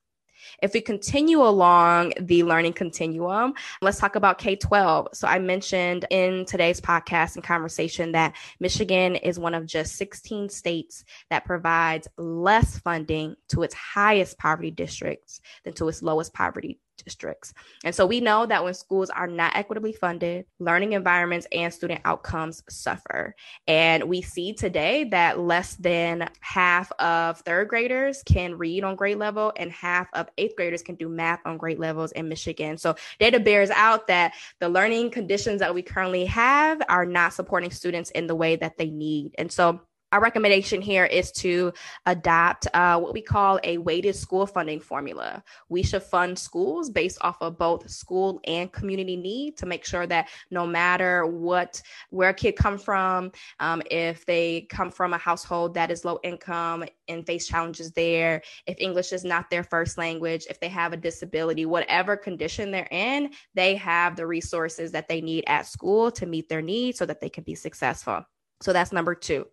If 0.62 0.72
we 0.72 0.80
continue 0.80 1.42
along 1.42 2.12
the 2.20 2.42
learning 2.42 2.74
continuum, 2.74 3.54
let's 3.82 3.98
talk 3.98 4.16
about 4.16 4.38
K 4.38 4.56
12. 4.56 5.08
So 5.12 5.28
I 5.28 5.38
mentioned 5.38 6.06
in 6.10 6.44
today's 6.44 6.80
podcast 6.80 7.34
and 7.34 7.44
conversation 7.44 8.12
that 8.12 8.36
Michigan 8.60 9.16
is 9.16 9.38
one 9.38 9.54
of 9.54 9.66
just 9.66 9.96
16 9.96 10.48
states 10.48 11.04
that 11.30 11.44
provides 11.44 12.08
less 12.16 12.78
funding 12.78 13.36
to 13.48 13.62
its 13.62 13.74
highest 13.74 14.38
poverty 14.38 14.70
districts 14.70 15.40
than 15.64 15.74
to 15.74 15.88
its 15.88 16.02
lowest 16.02 16.32
poverty 16.34 16.78
districts. 16.96 17.52
And 17.84 17.94
so 17.94 18.06
we 18.06 18.20
know 18.20 18.46
that 18.46 18.62
when 18.62 18.74
schools 18.74 19.10
are 19.10 19.26
not 19.26 19.56
equitably 19.56 19.92
funded, 19.92 20.46
learning 20.58 20.92
environments 20.92 21.46
and 21.52 21.72
student 21.72 22.00
outcomes 22.04 22.62
suffer. 22.68 23.34
And 23.66 24.04
we 24.04 24.22
see 24.22 24.54
today 24.54 25.04
that 25.04 25.38
less 25.38 25.76
than 25.76 26.28
half 26.40 26.90
of 26.92 27.40
third 27.40 27.68
graders 27.68 28.22
can 28.24 28.56
read 28.56 28.84
on 28.84 28.96
grade 28.96 29.18
level 29.18 29.52
and 29.56 29.70
half 29.72 30.08
of 30.14 30.28
eighth 30.38 30.56
graders 30.56 30.82
can 30.82 30.94
do 30.94 31.08
math 31.08 31.40
on 31.44 31.56
grade 31.56 31.78
levels 31.78 32.12
in 32.12 32.28
Michigan. 32.28 32.78
So 32.78 32.94
data 33.18 33.40
bears 33.40 33.70
out 33.70 34.06
that 34.08 34.34
the 34.60 34.68
learning 34.68 35.10
conditions 35.10 35.60
that 35.60 35.74
we 35.74 35.82
currently 35.82 36.24
have 36.26 36.80
are 36.88 37.06
not 37.06 37.32
supporting 37.32 37.70
students 37.70 38.10
in 38.10 38.26
the 38.26 38.34
way 38.34 38.56
that 38.56 38.78
they 38.78 38.90
need. 38.90 39.34
And 39.38 39.50
so 39.50 39.80
our 40.14 40.20
recommendation 40.20 40.80
here 40.80 41.06
is 41.06 41.32
to 41.32 41.72
adopt 42.06 42.68
uh, 42.72 42.96
what 43.00 43.12
we 43.12 43.20
call 43.20 43.58
a 43.64 43.78
weighted 43.78 44.14
school 44.14 44.46
funding 44.46 44.78
formula. 44.78 45.42
We 45.68 45.82
should 45.82 46.04
fund 46.04 46.38
schools 46.38 46.88
based 46.88 47.18
off 47.22 47.36
of 47.40 47.58
both 47.58 47.90
school 47.90 48.40
and 48.44 48.70
community 48.70 49.16
need 49.16 49.56
to 49.56 49.66
make 49.66 49.84
sure 49.84 50.06
that 50.06 50.28
no 50.52 50.68
matter 50.68 51.26
what 51.26 51.82
where 52.10 52.28
a 52.28 52.34
kid 52.34 52.52
come 52.52 52.78
from, 52.78 53.32
um, 53.58 53.82
if 53.90 54.24
they 54.24 54.68
come 54.70 54.88
from 54.88 55.14
a 55.14 55.18
household 55.18 55.74
that 55.74 55.90
is 55.90 56.04
low 56.04 56.20
income 56.22 56.84
and 57.08 57.26
face 57.26 57.48
challenges 57.48 57.90
there, 57.90 58.40
if 58.68 58.76
English 58.78 59.12
is 59.12 59.24
not 59.24 59.50
their 59.50 59.64
first 59.64 59.98
language, 59.98 60.46
if 60.48 60.60
they 60.60 60.68
have 60.68 60.92
a 60.92 60.96
disability, 60.96 61.66
whatever 61.66 62.16
condition 62.16 62.70
they're 62.70 62.86
in, 62.92 63.30
they 63.54 63.74
have 63.74 64.14
the 64.14 64.28
resources 64.28 64.92
that 64.92 65.08
they 65.08 65.20
need 65.20 65.42
at 65.48 65.66
school 65.66 66.12
to 66.12 66.24
meet 66.24 66.48
their 66.48 66.62
needs 66.62 66.98
so 66.98 67.04
that 67.04 67.20
they 67.20 67.28
can 67.28 67.42
be 67.42 67.56
successful. 67.56 68.24
So 68.62 68.72
that's 68.72 68.92
number 68.92 69.16
two. 69.16 69.48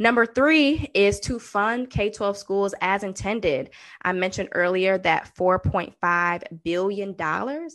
Number 0.00 0.26
three 0.26 0.90
is 0.94 1.18
to 1.20 1.40
fund 1.40 1.90
K 1.90 2.10
12 2.10 2.36
schools 2.36 2.74
as 2.80 3.02
intended. 3.02 3.70
I 4.02 4.12
mentioned 4.12 4.50
earlier 4.52 4.96
that 4.98 5.34
$4.5 5.36 6.62
billion, 6.62 7.16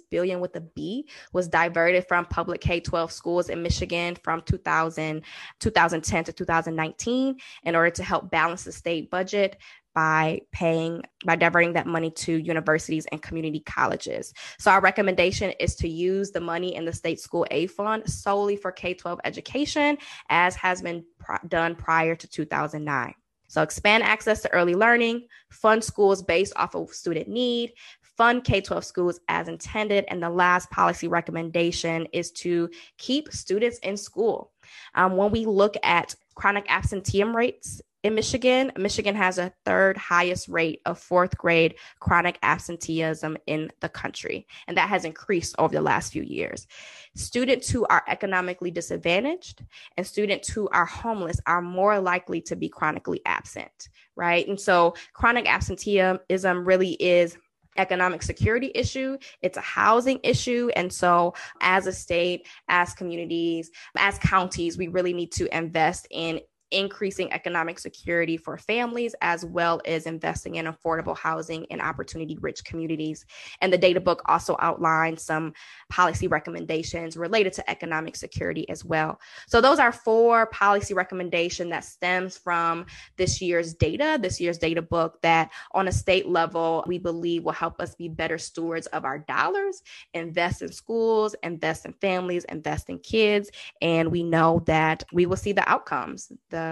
billion 0.09 0.39
with 0.39 0.55
a 0.55 0.61
B, 0.61 1.09
was 1.33 1.49
diverted 1.49 2.07
from 2.07 2.25
public 2.25 2.61
K 2.61 2.79
12 2.79 3.11
schools 3.11 3.49
in 3.49 3.61
Michigan 3.61 4.15
from 4.23 4.41
2000, 4.43 5.21
2010 5.59 6.23
to 6.23 6.33
2019 6.33 7.37
in 7.63 7.75
order 7.75 7.89
to 7.89 8.03
help 8.03 8.31
balance 8.31 8.63
the 8.63 8.71
state 8.71 9.11
budget 9.11 9.57
by 9.93 10.41
paying 10.51 11.03
by 11.25 11.35
diverting 11.35 11.73
that 11.73 11.87
money 11.87 12.11
to 12.11 12.37
universities 12.37 13.05
and 13.11 13.21
community 13.21 13.59
colleges. 13.59 14.33
So 14.59 14.71
our 14.71 14.81
recommendation 14.81 15.51
is 15.59 15.75
to 15.77 15.87
use 15.87 16.31
the 16.31 16.41
money 16.41 16.75
in 16.75 16.85
the 16.85 16.93
state 16.93 17.19
school 17.19 17.45
aid 17.51 17.71
fund 17.71 18.09
solely 18.09 18.55
for 18.55 18.71
K-12 18.71 19.19
education 19.23 19.97
as 20.29 20.55
has 20.55 20.81
been 20.81 21.05
pr- 21.19 21.45
done 21.47 21.75
prior 21.75 22.15
to 22.15 22.27
2009. 22.27 23.13
So 23.47 23.61
expand 23.61 24.01
access 24.03 24.41
to 24.41 24.51
early 24.51 24.73
learning, 24.73 25.27
fund 25.51 25.83
schools 25.83 26.23
based 26.23 26.53
off 26.55 26.75
of 26.75 26.89
student 26.89 27.27
need, 27.27 27.73
fund 28.17 28.43
K 28.43 28.61
12 28.61 28.83
schools 28.83 29.19
as 29.27 29.47
intended. 29.47 30.05
And 30.07 30.21
the 30.21 30.29
last 30.29 30.71
policy 30.71 31.07
recommendation 31.07 32.07
is 32.13 32.31
to 32.31 32.69
keep 32.97 33.31
students 33.31 33.77
in 33.79 33.97
school. 33.97 34.51
Um, 34.95 35.17
when 35.17 35.31
we 35.31 35.45
look 35.45 35.75
at 35.83 36.15
chronic 36.35 36.65
absenteeism 36.67 37.35
rates 37.35 37.81
in 38.03 38.15
Michigan, 38.15 38.71
Michigan 38.77 39.15
has 39.15 39.37
a 39.37 39.53
third 39.63 39.97
highest 39.97 40.49
rate 40.49 40.81
of 40.85 40.99
fourth 40.99 41.37
grade 41.37 41.75
chronic 41.99 42.37
absenteeism 42.43 43.37
in 43.47 43.71
the 43.79 43.87
country, 43.87 44.45
and 44.67 44.77
that 44.77 44.89
has 44.89 45.05
increased 45.05 45.55
over 45.57 45.73
the 45.73 45.81
last 45.81 46.11
few 46.11 46.21
years. 46.21 46.67
Students 47.15 47.69
who 47.69 47.85
are 47.85 48.03
economically 48.07 48.71
disadvantaged 48.71 49.63
and 49.95 50.05
students 50.05 50.49
who 50.49 50.67
are 50.69 50.85
homeless 50.85 51.39
are 51.47 51.61
more 51.61 51.97
likely 51.99 52.41
to 52.41 52.57
be 52.57 52.67
chronically 52.67 53.21
absent, 53.25 53.89
right? 54.17 54.45
And 54.47 54.59
so 54.59 54.95
chronic 55.13 55.47
absenteeism 55.47 56.65
really 56.65 56.93
is 56.93 57.37
economic 57.77 58.21
security 58.21 58.71
issue 58.75 59.17
it's 59.41 59.57
a 59.57 59.61
housing 59.61 60.19
issue 60.21 60.69
and 60.75 60.93
so 60.93 61.33
as 61.59 61.87
a 61.87 61.91
state 61.91 62.47
as 62.67 62.93
communities 62.93 63.71
as 63.97 64.19
counties 64.19 64.77
we 64.77 64.87
really 64.89 65.11
need 65.11 65.31
to 65.31 65.47
invest 65.57 66.07
in 66.11 66.39
increasing 66.73 67.31
economic 67.31 67.79
security 67.79 68.35
for 68.35 68.57
families 68.57 69.15
as 69.21 69.45
well 69.45 69.81
as 69.85 70.05
investing 70.05 70.55
in 70.55 70.65
affordable 70.65 71.17
housing 71.17 71.63
in 71.65 71.79
opportunity 71.79 72.37
rich 72.41 72.65
communities. 72.65 73.25
And 73.61 73.71
the 73.71 73.77
data 73.77 74.01
book 74.01 74.21
also 74.25 74.57
outlines 74.59 75.21
some 75.21 75.53
policy 75.89 76.27
recommendations 76.27 77.15
related 77.15 77.53
to 77.53 77.69
economic 77.69 78.15
security 78.15 78.67
as 78.69 78.83
well. 78.83 79.19
So 79.47 79.61
those 79.61 79.79
are 79.79 79.91
four 79.91 80.47
policy 80.47 80.93
recommendations 80.93 81.69
that 81.69 81.85
stems 81.85 82.37
from 82.37 82.85
this 83.17 83.41
year's 83.41 83.73
data, 83.73 84.17
this 84.19 84.41
year's 84.41 84.57
data 84.57 84.81
book 84.81 85.21
that 85.21 85.51
on 85.71 85.87
a 85.87 85.91
state 85.91 86.27
level 86.27 86.83
we 86.87 86.97
believe 86.97 87.43
will 87.43 87.51
help 87.51 87.79
us 87.79 87.95
be 87.95 88.09
better 88.09 88.37
stewards 88.37 88.87
of 88.87 89.05
our 89.05 89.19
dollars, 89.19 89.81
invest 90.13 90.61
in 90.61 90.71
schools, 90.71 91.35
invest 91.43 91.85
in 91.85 91.93
families, 91.93 92.43
invest 92.45 92.89
in 92.89 92.99
kids, 92.99 93.49
and 93.81 94.11
we 94.11 94.23
know 94.23 94.63
that 94.65 95.03
we 95.13 95.25
will 95.25 95.37
see 95.37 95.51
the 95.51 95.69
outcomes. 95.69 96.31
The 96.49 96.62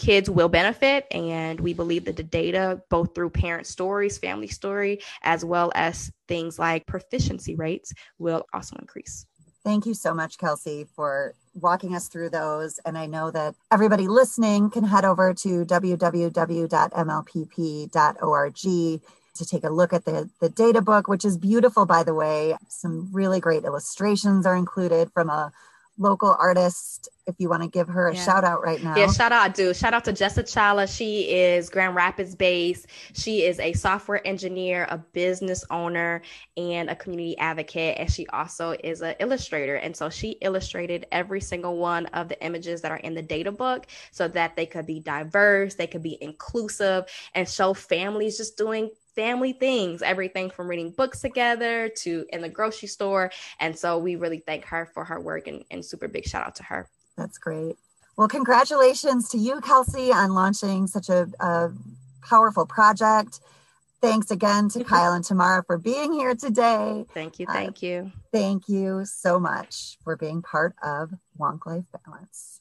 kids 0.00 0.30
will 0.30 0.48
benefit. 0.48 1.06
And 1.10 1.60
we 1.60 1.74
believe 1.74 2.06
that 2.06 2.16
the 2.16 2.22
data, 2.22 2.80
both 2.88 3.14
through 3.14 3.30
parent 3.30 3.66
stories, 3.66 4.16
family 4.16 4.48
story, 4.48 5.02
as 5.22 5.44
well 5.44 5.70
as 5.74 6.10
things 6.26 6.58
like 6.58 6.86
proficiency 6.86 7.54
rates, 7.54 7.92
will 8.18 8.46
also 8.54 8.76
increase. 8.76 9.26
Thank 9.62 9.84
you 9.84 9.92
so 9.92 10.14
much, 10.14 10.38
Kelsey, 10.38 10.86
for 10.96 11.34
walking 11.54 11.94
us 11.94 12.08
through 12.08 12.30
those. 12.30 12.80
And 12.86 12.96
I 12.96 13.04
know 13.04 13.30
that 13.30 13.54
everybody 13.70 14.08
listening 14.08 14.70
can 14.70 14.84
head 14.84 15.04
over 15.04 15.34
to 15.34 15.66
www.mlpp.org 15.66 16.70
to 19.34 19.46
take 19.46 19.64
a 19.64 19.70
look 19.70 19.92
at 19.92 20.06
the, 20.06 20.30
the 20.40 20.48
data 20.48 20.80
book, 20.80 21.08
which 21.08 21.26
is 21.26 21.36
beautiful, 21.36 21.84
by 21.84 22.02
the 22.02 22.14
way. 22.14 22.56
Some 22.68 23.10
really 23.12 23.38
great 23.38 23.64
illustrations 23.64 24.46
are 24.46 24.56
included 24.56 25.10
from 25.12 25.28
a 25.28 25.52
local 26.00 26.34
artist 26.38 27.10
if 27.26 27.36
you 27.38 27.48
want 27.48 27.62
to 27.62 27.68
give 27.68 27.86
her 27.86 28.08
a 28.08 28.14
yeah. 28.14 28.24
shout 28.24 28.44
out 28.44 28.62
right 28.62 28.82
now. 28.82 28.96
Yeah, 28.96 29.10
shout 29.12 29.30
out, 29.30 29.54
do. 29.54 29.72
Shout 29.72 29.94
out 29.94 30.04
to 30.06 30.12
Jessa 30.12 30.42
Chala. 30.42 30.88
She 30.94 31.30
is 31.30 31.68
Grand 31.68 31.94
Rapids 31.94 32.34
based. 32.34 32.86
She 33.12 33.44
is 33.44 33.60
a 33.60 33.72
software 33.74 34.26
engineer, 34.26 34.86
a 34.90 34.98
business 34.98 35.64
owner, 35.70 36.22
and 36.56 36.90
a 36.90 36.96
community 36.96 37.38
advocate. 37.38 37.98
And 37.98 38.10
she 38.10 38.26
also 38.28 38.74
is 38.82 39.02
an 39.02 39.14
illustrator. 39.20 39.76
And 39.76 39.94
so 39.94 40.10
she 40.10 40.30
illustrated 40.40 41.06
every 41.12 41.40
single 41.40 41.76
one 41.76 42.06
of 42.06 42.28
the 42.28 42.42
images 42.44 42.80
that 42.82 42.90
are 42.90 42.96
in 42.96 43.14
the 43.14 43.22
data 43.22 43.52
book 43.52 43.86
so 44.10 44.26
that 44.28 44.56
they 44.56 44.66
could 44.66 44.86
be 44.86 45.00
diverse, 45.00 45.74
they 45.74 45.86
could 45.86 46.02
be 46.02 46.18
inclusive, 46.20 47.04
and 47.34 47.48
show 47.48 47.74
families 47.74 48.36
just 48.38 48.56
doing 48.56 48.90
family 49.14 49.52
things, 49.52 50.02
everything 50.02 50.50
from 50.50 50.68
reading 50.68 50.90
books 50.90 51.20
together 51.20 51.88
to 51.88 52.26
in 52.32 52.40
the 52.40 52.48
grocery 52.48 52.88
store. 52.88 53.30
And 53.58 53.78
so 53.78 53.98
we 53.98 54.16
really 54.16 54.38
thank 54.38 54.64
her 54.66 54.90
for 54.92 55.04
her 55.04 55.20
work 55.20 55.46
and, 55.46 55.64
and 55.70 55.84
super 55.84 56.08
big 56.08 56.26
shout 56.26 56.46
out 56.46 56.56
to 56.56 56.62
her. 56.64 56.88
That's 57.16 57.38
great. 57.38 57.76
Well, 58.16 58.28
congratulations 58.28 59.28
to 59.30 59.38
you, 59.38 59.60
Kelsey, 59.60 60.12
on 60.12 60.34
launching 60.34 60.86
such 60.86 61.08
a, 61.08 61.28
a 61.40 61.70
powerful 62.22 62.66
project. 62.66 63.40
Thanks 64.00 64.30
again 64.30 64.68
to 64.70 64.84
Kyle 64.84 65.12
and 65.12 65.24
Tomarra 65.24 65.64
for 65.66 65.78
being 65.78 66.12
here 66.12 66.34
today. 66.34 67.06
Thank 67.12 67.38
you. 67.38 67.46
Thank 67.46 67.78
uh, 67.82 67.86
you. 67.86 68.12
Thank 68.32 68.68
you 68.68 69.04
so 69.04 69.38
much 69.38 69.98
for 70.04 70.16
being 70.16 70.42
part 70.42 70.74
of 70.82 71.12
Wonk 71.38 71.66
Life 71.66 71.84
Balance. 72.04 72.60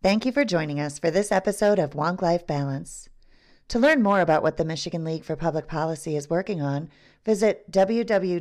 Thank 0.00 0.24
you 0.24 0.30
for 0.30 0.44
joining 0.44 0.78
us 0.78 0.96
for 1.00 1.10
this 1.10 1.32
episode 1.32 1.80
of 1.80 1.90
Wonk 1.90 2.22
Life 2.22 2.46
Balance. 2.46 3.08
To 3.66 3.80
learn 3.80 4.00
more 4.00 4.20
about 4.20 4.44
what 4.44 4.56
the 4.56 4.64
Michigan 4.64 5.02
League 5.02 5.24
for 5.24 5.34
Public 5.34 5.66
Policy 5.66 6.14
is 6.14 6.30
working 6.30 6.62
on, 6.62 6.88
visit 7.24 7.68
www.mlpp.org. 7.72 8.38